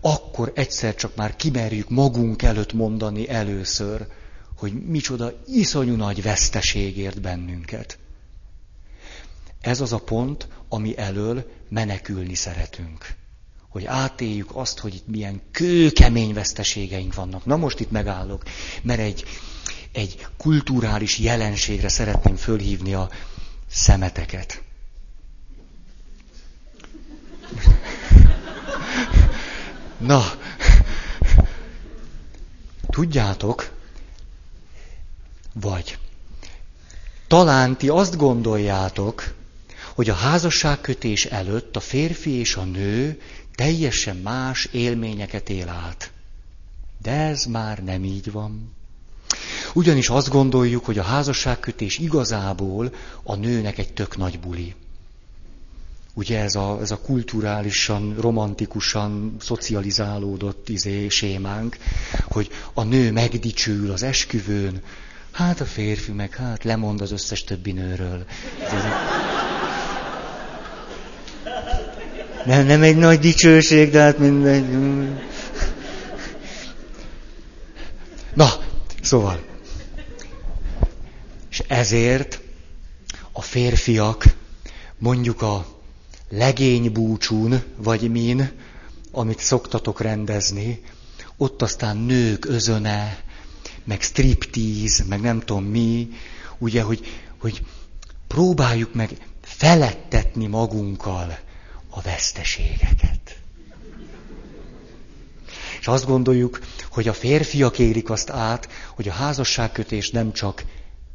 [0.00, 4.06] akkor egyszer csak már kimerjük magunk előtt mondani először,
[4.56, 7.98] hogy micsoda iszonyú nagy veszteségért bennünket.
[9.60, 13.14] Ez az a pont, ami elől menekülni szeretünk.
[13.68, 17.44] Hogy átéljük azt, hogy itt milyen kőkemény veszteségeink vannak.
[17.44, 18.42] Na most itt megállok,
[18.82, 19.24] mert egy,
[19.92, 23.10] egy kulturális jelenségre szeretném fölhívni a
[23.68, 24.62] szemeteket.
[30.06, 30.22] Na,
[32.90, 33.70] tudjátok,
[35.52, 35.98] vagy
[37.26, 39.34] talán ti azt gondoljátok,
[39.94, 43.20] hogy a házasságkötés előtt a férfi és a nő
[43.54, 46.10] teljesen más élményeket él át.
[47.02, 48.74] De ez már nem így van.
[49.74, 54.74] Ugyanis azt gondoljuk, hogy a házasságkötés igazából a nőnek egy tök nagy buli.
[56.14, 61.76] Ugye ez a, ez a kulturálisan, romantikusan szocializálódott izé, sémánk,
[62.28, 64.82] hogy a nő megdicsül az esküvőn,
[65.30, 68.24] hát a férfi meg hát lemond az összes többi nőről.
[72.44, 74.64] Nem, nem egy nagy dicsőség, de hát mindegy.
[78.34, 78.48] Na,
[79.02, 79.44] szóval.
[81.50, 82.40] És ezért
[83.32, 84.24] a férfiak
[84.98, 85.73] mondjuk a
[86.28, 88.50] legény búcsún, vagy min,
[89.10, 90.82] amit szoktatok rendezni,
[91.36, 93.22] ott aztán nők özöne,
[93.84, 96.08] meg striptease, meg nem tudom mi,
[96.58, 97.06] ugye, hogy,
[97.38, 97.62] hogy
[98.26, 99.10] próbáljuk meg
[99.40, 101.38] felettetni magunkkal
[101.88, 103.38] a veszteségeket.
[105.80, 106.60] És azt gondoljuk,
[106.90, 110.64] hogy a férfiak érik azt át, hogy a házasságkötés nem csak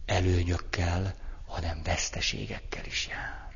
[0.06, 1.16] előnyökkel,
[1.48, 3.49] hanem veszteségekkel is jár.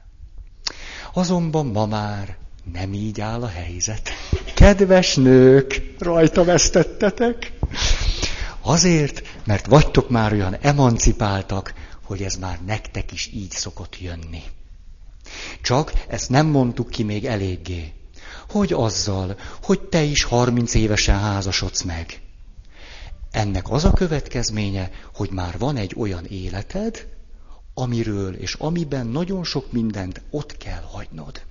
[1.13, 2.37] Azonban ma már
[2.71, 4.09] nem így áll a helyzet.
[4.55, 7.51] Kedves nők, rajta vesztettetek.
[8.61, 14.43] Azért, mert vagytok már olyan emancipáltak, hogy ez már nektek is így szokott jönni.
[15.61, 17.93] Csak ezt nem mondtuk ki még eléggé.
[18.49, 22.21] Hogy azzal, hogy te is 30 évesen házasodsz meg.
[23.31, 27.07] Ennek az a következménye, hogy már van egy olyan életed,
[27.73, 31.41] amiről és amiben nagyon sok mindent ott kell hagynod.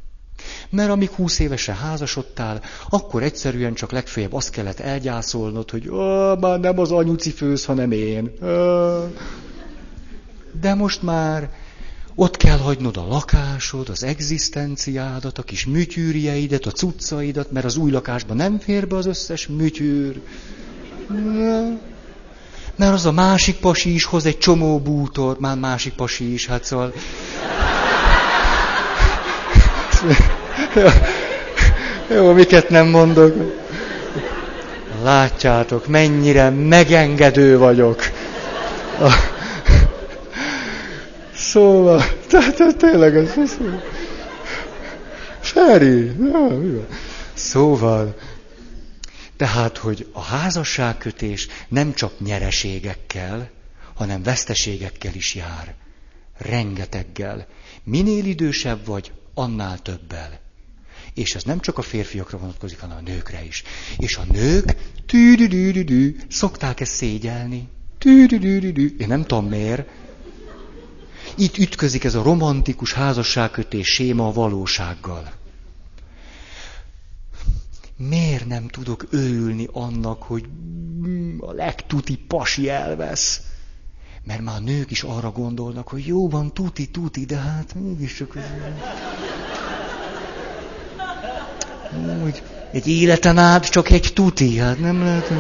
[0.71, 5.85] Mert amíg húsz évesen házasodtál, akkor egyszerűen csak legfeljebb azt kellett elgyászolnod, hogy
[6.41, 8.31] már nem az anyuci főz, hanem én.
[10.61, 11.51] De most már
[12.15, 17.91] ott kell hagynod a lakásod, az egzisztenciádat, a kis műtyűrjeidet, a cuccaidat, mert az új
[17.91, 20.21] lakásban nem fér be az összes műtyűr.
[22.77, 26.65] Mert az a másik pasi is hoz egy csomó bútor, már másik pasi is, hát
[26.65, 26.93] szóval...
[32.15, 33.35] Jó, miket nem mondok.
[35.03, 38.03] Látjátok, mennyire megengedő vagyok.
[41.35, 43.33] Szóval, tehát tényleg ez...
[45.41, 46.13] Feri,
[47.35, 48.15] Szóval,
[49.43, 53.51] tehát, hogy a házasságkötés nem csak nyereségekkel,
[53.95, 55.75] hanem veszteségekkel is jár.
[56.39, 57.47] Rengeteggel.
[57.85, 60.41] Minél idősebb vagy, annál többel.
[61.15, 63.63] És ez nem csak a férfiakra vonatkozik, hanem a nőkre is.
[63.99, 64.77] És a nők
[65.07, 67.69] tűdüdüdüdü, szokták ezt szégyelni.
[67.99, 68.97] Tűdüdüdüdü.
[68.99, 69.89] Én nem tudom miért.
[71.37, 75.41] Itt ütközik ez a romantikus házasságkötés séma a valósággal.
[78.09, 80.45] Miért nem tudok örülni annak, hogy
[81.39, 83.41] a legtuti pasi elvesz?
[84.25, 88.37] Mert már a nők is arra gondolnak, hogy jó van, tuti, tuti, de hát mégiscsak...
[92.25, 92.43] Úgy,
[92.73, 95.33] egy életen át csak egy tuti, hát nem lehet...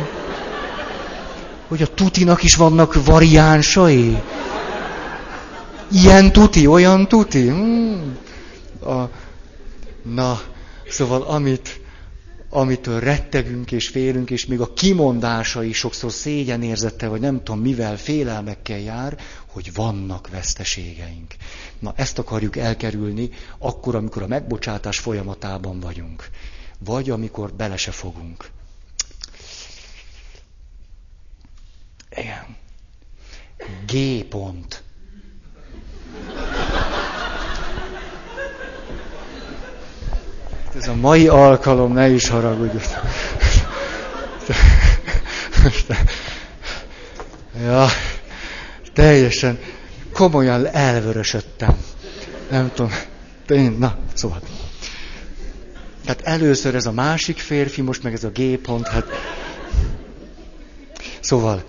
[1.69, 4.23] Hogy a tutinak is vannak variánsai.
[5.91, 7.49] Ilyen tuti, olyan tuti.
[7.49, 8.17] Hmm.
[8.81, 9.09] A,
[10.03, 10.41] na,
[10.89, 11.82] szóval amit,
[12.55, 17.97] amitől rettegünk és félünk, és még a kimondása is sokszor szégyenérzette, vagy nem tudom mivel,
[17.97, 21.35] félelmekkel jár, hogy vannak veszteségeink.
[21.79, 26.29] Na, ezt akarjuk elkerülni akkor, amikor a megbocsátás folyamatában vagyunk.
[26.79, 28.51] Vagy amikor bele se fogunk.
[32.11, 32.57] Igen.
[33.87, 34.82] G pont.
[40.77, 42.77] Ez a mai alkalom, ne is haragudj.
[47.63, 47.87] Ja,
[48.93, 49.59] teljesen
[50.13, 51.77] komolyan elvörösödtem.
[52.51, 52.93] Nem tudom.
[53.49, 54.41] Én, na, szóval.
[56.05, 59.07] Tehát először ez a másik férfi, most meg ez a G pont, hát...
[61.21, 61.65] Szóval,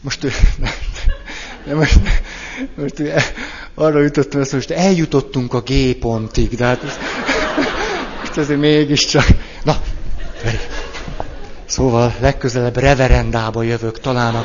[0.00, 0.22] most,
[1.74, 2.00] most,
[2.74, 3.02] most
[3.78, 6.98] arra jutottam, hogy most eljutottunk a G pontig, de hát most,
[8.20, 9.26] most azért mégiscsak.
[9.64, 9.76] Na.
[11.64, 14.44] Szóval legközelebb reverendába jövök, talán a...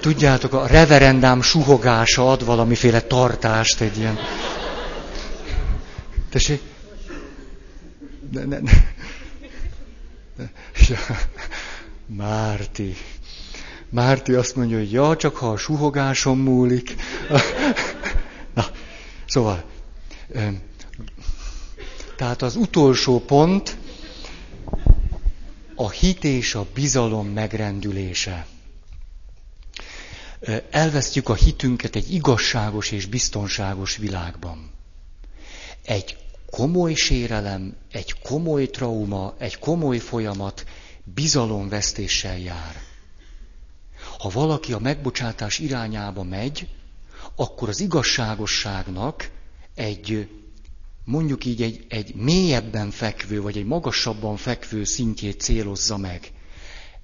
[0.00, 4.18] Tudjátok, a reverendám suhogása ad valamiféle tartást, egy ilyen...
[6.30, 6.60] Tessék?
[8.32, 8.72] Ne, ne, ne.
[10.88, 10.96] Ja.
[12.06, 12.96] Márti.
[13.90, 16.94] Márti azt mondja, hogy ja, csak ha a suhogásom múlik.
[18.54, 18.64] Na,
[19.26, 19.64] szóval,
[22.16, 23.76] tehát az utolsó pont
[25.74, 28.46] a hit és a bizalom megrendülése.
[30.70, 34.70] Elvesztjük a hitünket egy igazságos és biztonságos világban.
[35.84, 36.16] Egy
[36.50, 40.64] komoly sérelem, egy komoly trauma, egy komoly folyamat
[41.04, 42.87] bizalomvesztéssel jár.
[44.18, 46.68] Ha valaki a megbocsátás irányába megy,
[47.36, 49.30] akkor az igazságosságnak
[49.74, 50.28] egy,
[51.04, 56.32] mondjuk így egy, egy mélyebben fekvő, vagy egy magasabban fekvő szintjét célozza meg.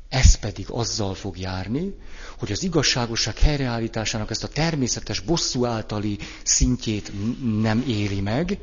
[0.09, 1.95] Ez pedig azzal fog járni,
[2.39, 7.13] hogy az igazságosság helyreállításának ezt a természetes bosszú általi szintjét
[7.61, 8.59] nem éri meg,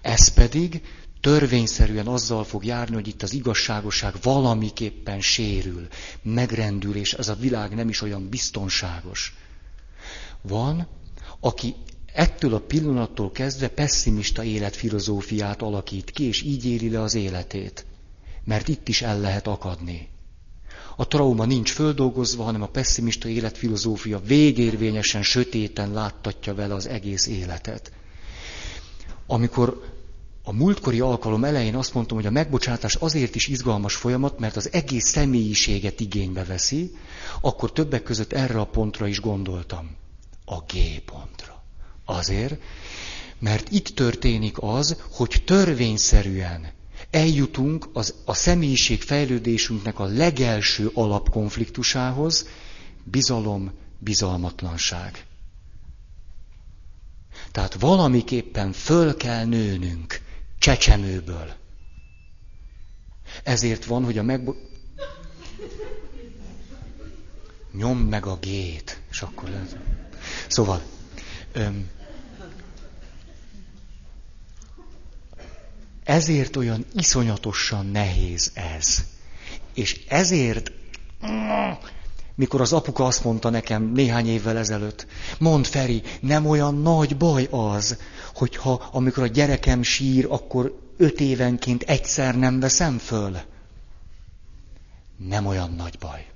[0.00, 0.82] ez pedig
[1.20, 5.86] törvényszerűen azzal fog járni, hogy itt az igazságosság valamiképpen sérül,
[6.22, 9.36] megrendül, és ez a világ nem is olyan biztonságos.
[10.42, 10.88] Van,
[11.40, 11.74] aki
[12.12, 17.84] ettől a pillanattól kezdve pessimista életfilozófiát alakít ki, és így éli le az életét.
[18.44, 20.08] Mert itt is el lehet akadni.
[20.96, 27.92] A trauma nincs földolgozva, hanem a pessimista életfilozófia végérvényesen, sötéten láttatja vele az egész életet.
[29.26, 29.99] Amikor
[30.42, 34.72] a múltkori alkalom elején azt mondtam, hogy a megbocsátás azért is izgalmas folyamat, mert az
[34.72, 36.96] egész személyiséget igénybe veszi,
[37.40, 39.96] akkor többek között erre a pontra is gondoltam.
[40.44, 41.62] A G pontra.
[42.04, 42.60] Azért,
[43.38, 46.72] mert itt történik az, hogy törvényszerűen
[47.10, 52.46] eljutunk az, a személyiség fejlődésünknek a legelső alapkonfliktusához,
[53.04, 55.24] bizalom, bizalmatlanság.
[57.50, 60.20] Tehát valamiképpen föl kell nőnünk
[60.60, 61.52] csecsemőből.
[63.42, 64.48] Ezért van, hogy a meg...
[67.72, 69.76] Nyom meg a gét, és akkor lehet.
[70.48, 70.82] Szóval,
[71.52, 71.90] öm,
[76.04, 79.04] ezért olyan iszonyatosan nehéz ez.
[79.74, 80.72] És ezért,
[82.34, 85.06] mikor az apuka azt mondta nekem néhány évvel ezelőtt,
[85.38, 87.98] mond Feri, nem olyan nagy baj az,
[88.34, 93.36] hogyha amikor a gyerekem sír, akkor öt évenként egyszer nem veszem föl.
[95.16, 96.26] Nem olyan nagy baj.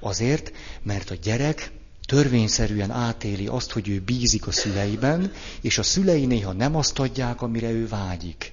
[0.00, 0.52] Azért,
[0.82, 1.72] mert a gyerek
[2.06, 7.42] törvényszerűen átéli azt, hogy ő bízik a szüleiben, és a szülei néha nem azt adják,
[7.42, 8.52] amire ő vágyik.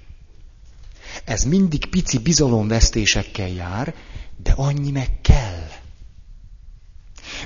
[1.24, 3.94] Ez mindig pici bizalomvesztésekkel jár,
[4.44, 5.83] de annyi meg kell.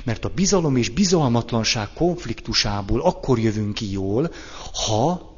[0.04, 4.32] Mert a bizalom és bizalmatlanság konfliktusából akkor jövünk ki jól,
[4.86, 5.36] ha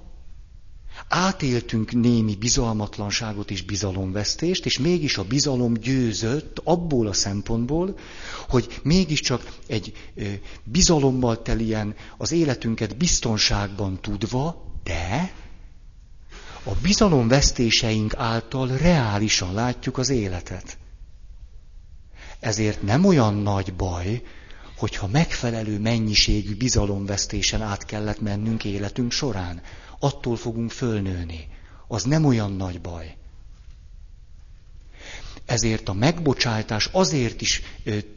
[1.08, 7.98] átéltünk némi bizalmatlanságot és bizalomvesztést, és mégis a bizalom győzött abból a szempontból,
[8.48, 9.92] hogy mégiscsak egy
[10.64, 15.32] bizalommal telien az életünket biztonságban tudva, de
[16.64, 20.78] a bizalomvesztéseink által reálisan látjuk az életet.
[22.40, 24.22] Ezért nem olyan nagy baj,
[24.80, 29.62] hogyha megfelelő mennyiségű bizalomvesztésen át kellett mennünk életünk során
[29.98, 31.48] attól fogunk fölnőni.
[31.88, 33.16] Az nem olyan nagy baj.
[35.44, 37.62] Ezért a megbocsátás azért is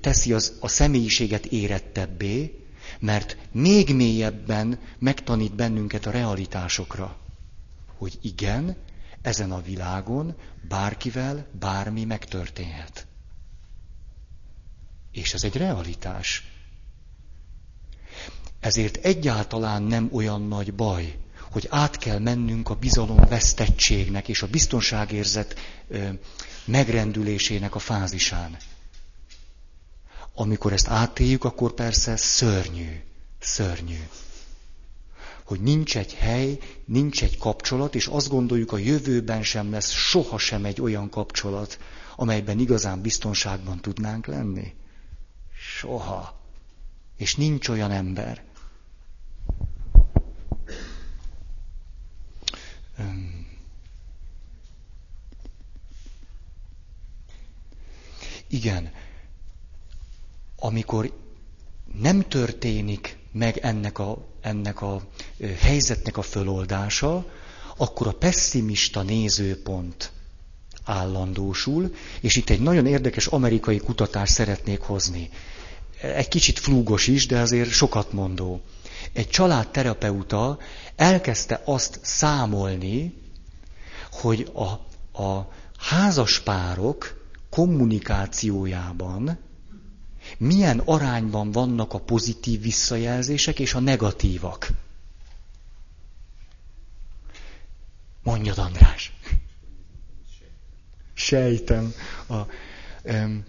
[0.01, 2.65] teszi az, a személyiséget érettebbé,
[2.99, 7.17] mert még mélyebben megtanít bennünket a realitásokra.
[7.97, 8.75] Hogy igen,
[9.21, 10.35] ezen a világon
[10.67, 13.07] bárkivel bármi megtörténhet.
[15.11, 16.52] És ez egy realitás.
[18.63, 21.15] Ezért egyáltalán nem olyan nagy baj,
[21.51, 25.55] hogy át kell mennünk a bizalom vesztettségnek és a biztonságérzet
[26.65, 28.57] megrendülésének a fázisán.
[30.35, 33.01] Amikor ezt átéljük, akkor persze szörnyű,
[33.39, 33.99] szörnyű.
[35.43, 40.37] Hogy nincs egy hely, nincs egy kapcsolat, és azt gondoljuk, a jövőben sem lesz soha
[40.37, 41.79] sem egy olyan kapcsolat,
[42.15, 44.73] amelyben igazán biztonságban tudnánk lenni.
[45.79, 46.39] Soha.
[47.17, 48.43] És nincs olyan ember,
[58.47, 58.91] Igen,
[60.55, 61.11] amikor
[62.01, 65.01] nem történik meg ennek a, ennek a
[65.59, 67.25] helyzetnek a föloldása,
[67.77, 70.11] akkor a pessimista nézőpont
[70.83, 75.29] állandósul, és itt egy nagyon érdekes amerikai kutatást szeretnék hozni.
[76.01, 78.61] Egy kicsit flúgos is, de azért sokat mondó.
[79.13, 80.57] Egy családterapeuta
[80.95, 83.13] elkezdte azt számolni,
[84.11, 84.63] hogy a,
[85.23, 89.39] a házaspárok kommunikációjában
[90.37, 94.67] milyen arányban vannak a pozitív visszajelzések és a negatívak.
[98.23, 99.13] Mondjad, András.
[101.13, 101.93] Sejtem.
[102.27, 102.35] A,
[103.03, 103.45] um,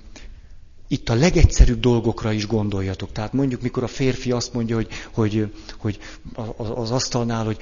[0.88, 3.12] itt a legegyszerűbb dolgokra is gondoljatok.
[3.12, 5.98] Tehát mondjuk, mikor a férfi azt mondja, hogy, hogy, hogy
[6.56, 7.58] az asztalnál, hogy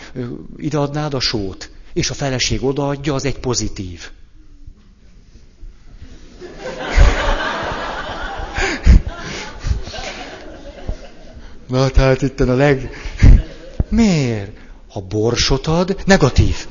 [0.56, 4.10] ideadnád a sót, és a feleség odaadja, az egy pozitív.
[11.68, 12.90] Na, tehát itt a leg...
[13.88, 14.50] Miért?
[14.88, 16.66] Ha borsot ad, negatív.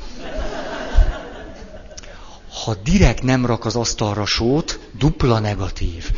[2.63, 6.11] Ha direkt nem rak az asztalra sót, dupla negatív.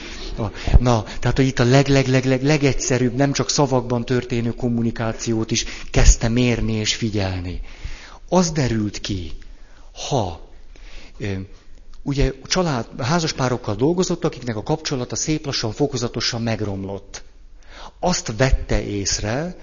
[0.80, 6.74] Na, tehát hogy itt a leg-leg-leg-leg legegyszerűbb, nem csak szavakban történő kommunikációt is kezdte mérni
[6.74, 7.62] és figyelni.
[8.30, 9.32] Az derült ki,
[10.10, 10.50] ha
[12.02, 17.24] ugye család, házaspárokkal dolgozott, akiknek a kapcsolata szép lassan, fokozatosan megromlott
[18.00, 19.56] azt vette észre,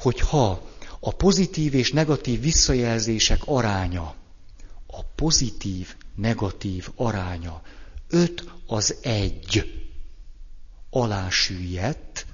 [0.00, 0.62] hogy ha
[1.00, 4.14] a pozitív és negatív visszajelzések aránya,
[4.98, 7.62] a pozitív, negatív aránya
[8.08, 9.82] 5 az 1
[10.90, 12.26] alá süllyedt,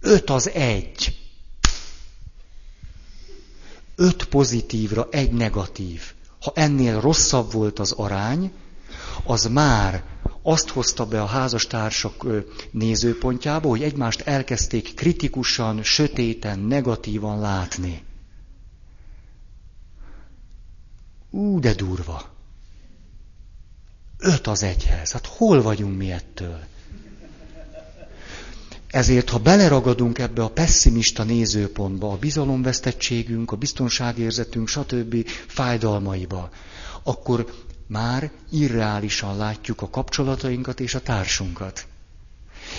[0.00, 1.18] 5 az 1.
[3.96, 6.02] 5 pozitívra egy negatív.
[6.40, 8.52] Ha ennél rosszabb volt az arány,
[9.24, 10.04] az már
[10.42, 12.26] azt hozta be a házastársak
[12.70, 18.02] nézőpontjába, hogy egymást elkezdték kritikusan, sötéten, negatívan látni.
[21.30, 22.36] Ú, de durva.
[24.18, 25.12] Öt az egyhez.
[25.12, 26.58] Hát hol vagyunk mi ettől?
[28.90, 35.28] ezért, ha beleragadunk ebbe a pessimista nézőpontba, a bizalomvesztettségünk, a biztonságérzetünk, stb.
[35.28, 36.50] fájdalmaiba,
[37.02, 37.52] akkor
[37.86, 41.86] már irreálisan látjuk a kapcsolatainkat és a társunkat.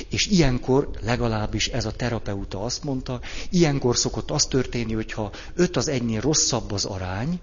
[0.09, 3.19] És ilyenkor, legalábbis ez a terapeuta azt mondta,
[3.49, 7.39] ilyenkor szokott az történni, hogyha öt az egynél rosszabb az arány,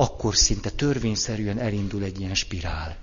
[0.00, 2.96] akkor szinte törvényszerűen elindul egy ilyen spirál.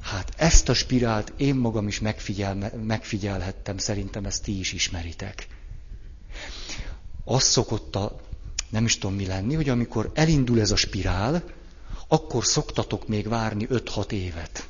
[0.00, 5.46] Hát ezt a spirált én magam is megfigyel, megfigyelhettem, szerintem ezt ti is ismeritek.
[7.24, 8.20] Az szokott a,
[8.68, 11.44] nem is tudom mi lenni, hogy amikor elindul ez a spirál,
[12.08, 14.68] akkor szoktatok még várni 5-6 évet.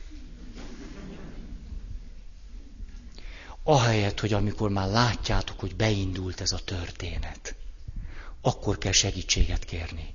[3.62, 7.54] Ahelyett, hogy amikor már látjátok, hogy beindult ez a történet,
[8.42, 10.14] akkor kell segítséget kérni.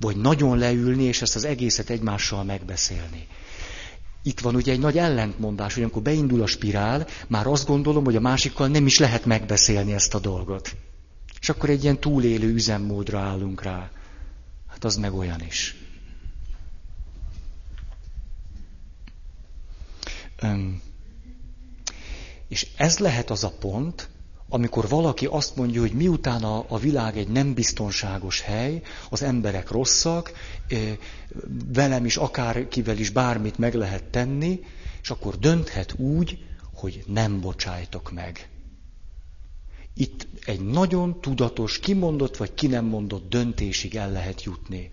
[0.00, 3.26] Vagy nagyon leülni, és ezt az egészet egymással megbeszélni.
[4.22, 8.16] Itt van ugye egy nagy ellentmondás, hogy amikor beindul a spirál, már azt gondolom, hogy
[8.16, 10.76] a másikkal nem is lehet megbeszélni ezt a dolgot.
[11.40, 13.90] És akkor egy ilyen túlélő üzemmódra állunk rá.
[14.68, 15.76] Hát az meg olyan is.
[20.40, 20.82] Öm.
[22.48, 24.08] És ez lehet az a pont,
[24.54, 29.70] amikor valaki azt mondja, hogy miután a, a világ egy nem biztonságos hely, az emberek
[29.70, 30.32] rosszak,
[31.72, 34.60] velem is, akárkivel is bármit meg lehet tenni,
[35.02, 36.38] és akkor dönthet úgy,
[36.74, 38.48] hogy nem bocsájtok meg.
[39.94, 44.90] Itt egy nagyon tudatos, kimondott vagy ki nem mondott döntésig el lehet jutni,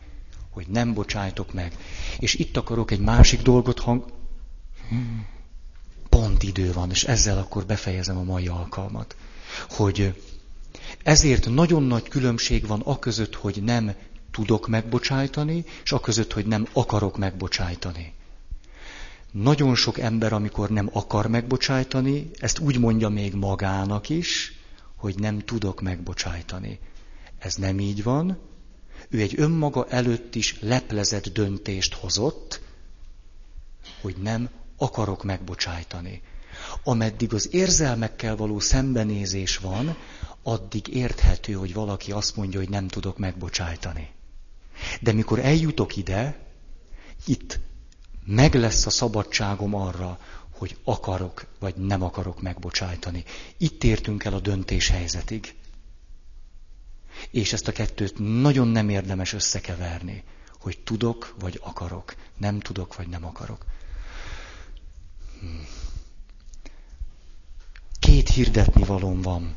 [0.50, 1.78] hogy nem bocsájtok meg.
[2.20, 4.06] És itt akarok egy másik dolgot hang...
[6.10, 9.16] Pont idő van, és ezzel akkor befejezem a mai alkalmat
[9.70, 10.14] hogy
[11.04, 13.94] ezért nagyon nagy különbség van a között, hogy nem
[14.32, 18.14] tudok megbocsájtani, és a között, hogy nem akarok megbocsájtani.
[19.32, 24.54] Nagyon sok ember, amikor nem akar megbocsájtani, ezt úgy mondja még magának is,
[24.96, 26.80] hogy nem tudok megbocsájtani.
[27.40, 28.38] Ez nem így van.
[29.10, 32.62] Ő egy önmaga előtt is leplezett döntést hozott,
[34.02, 36.22] hogy nem akarok megbocsájtani.
[36.84, 39.96] Ameddig az érzelmekkel való szembenézés van,
[40.44, 44.10] addig érthető, hogy valaki azt mondja, hogy nem tudok megbocsájtani.
[45.02, 46.40] De mikor eljutok ide,
[47.26, 47.60] itt
[48.26, 50.20] meg lesz a szabadságom arra,
[50.52, 53.24] hogy akarok vagy nem akarok megbocsájtani.
[53.58, 55.56] Itt értünk el a döntéshelyzetig.
[57.32, 60.24] És ezt a kettőt nagyon nem érdemes összekeverni,
[60.60, 63.66] hogy tudok vagy akarok, nem tudok vagy nem akarok.
[65.40, 65.81] Hmm.
[68.02, 69.56] Két hirdetni valóm van.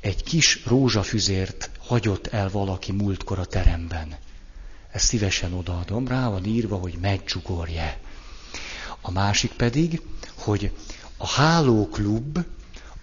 [0.00, 4.16] Egy kis rózsafüzért hagyott el valaki múltkor a teremben.
[4.90, 7.98] Ezt szívesen odaadom, rá van írva, hogy megcsugorje.
[9.00, 10.02] A másik pedig,
[10.34, 10.72] hogy
[11.16, 12.38] a hálóklub,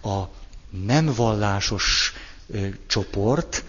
[0.01, 0.23] a
[0.69, 2.13] nem vallásos
[2.47, 3.63] ö, csoport,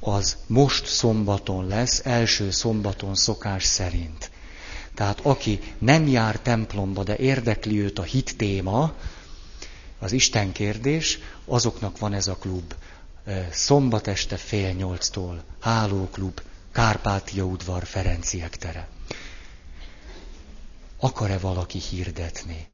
[0.00, 4.30] az most szombaton lesz, első szombaton szokás szerint.
[4.94, 8.94] Tehát aki nem jár templomba, de érdekli őt a hit téma,
[9.98, 12.74] az Isten kérdés, azoknak van ez a klub.
[13.50, 16.40] Szombat este fél nyolctól, hálóklub,
[16.72, 18.88] Kárpátia udvar, Ferenciek tere.
[21.00, 22.66] Akar-e valaki hirdetni?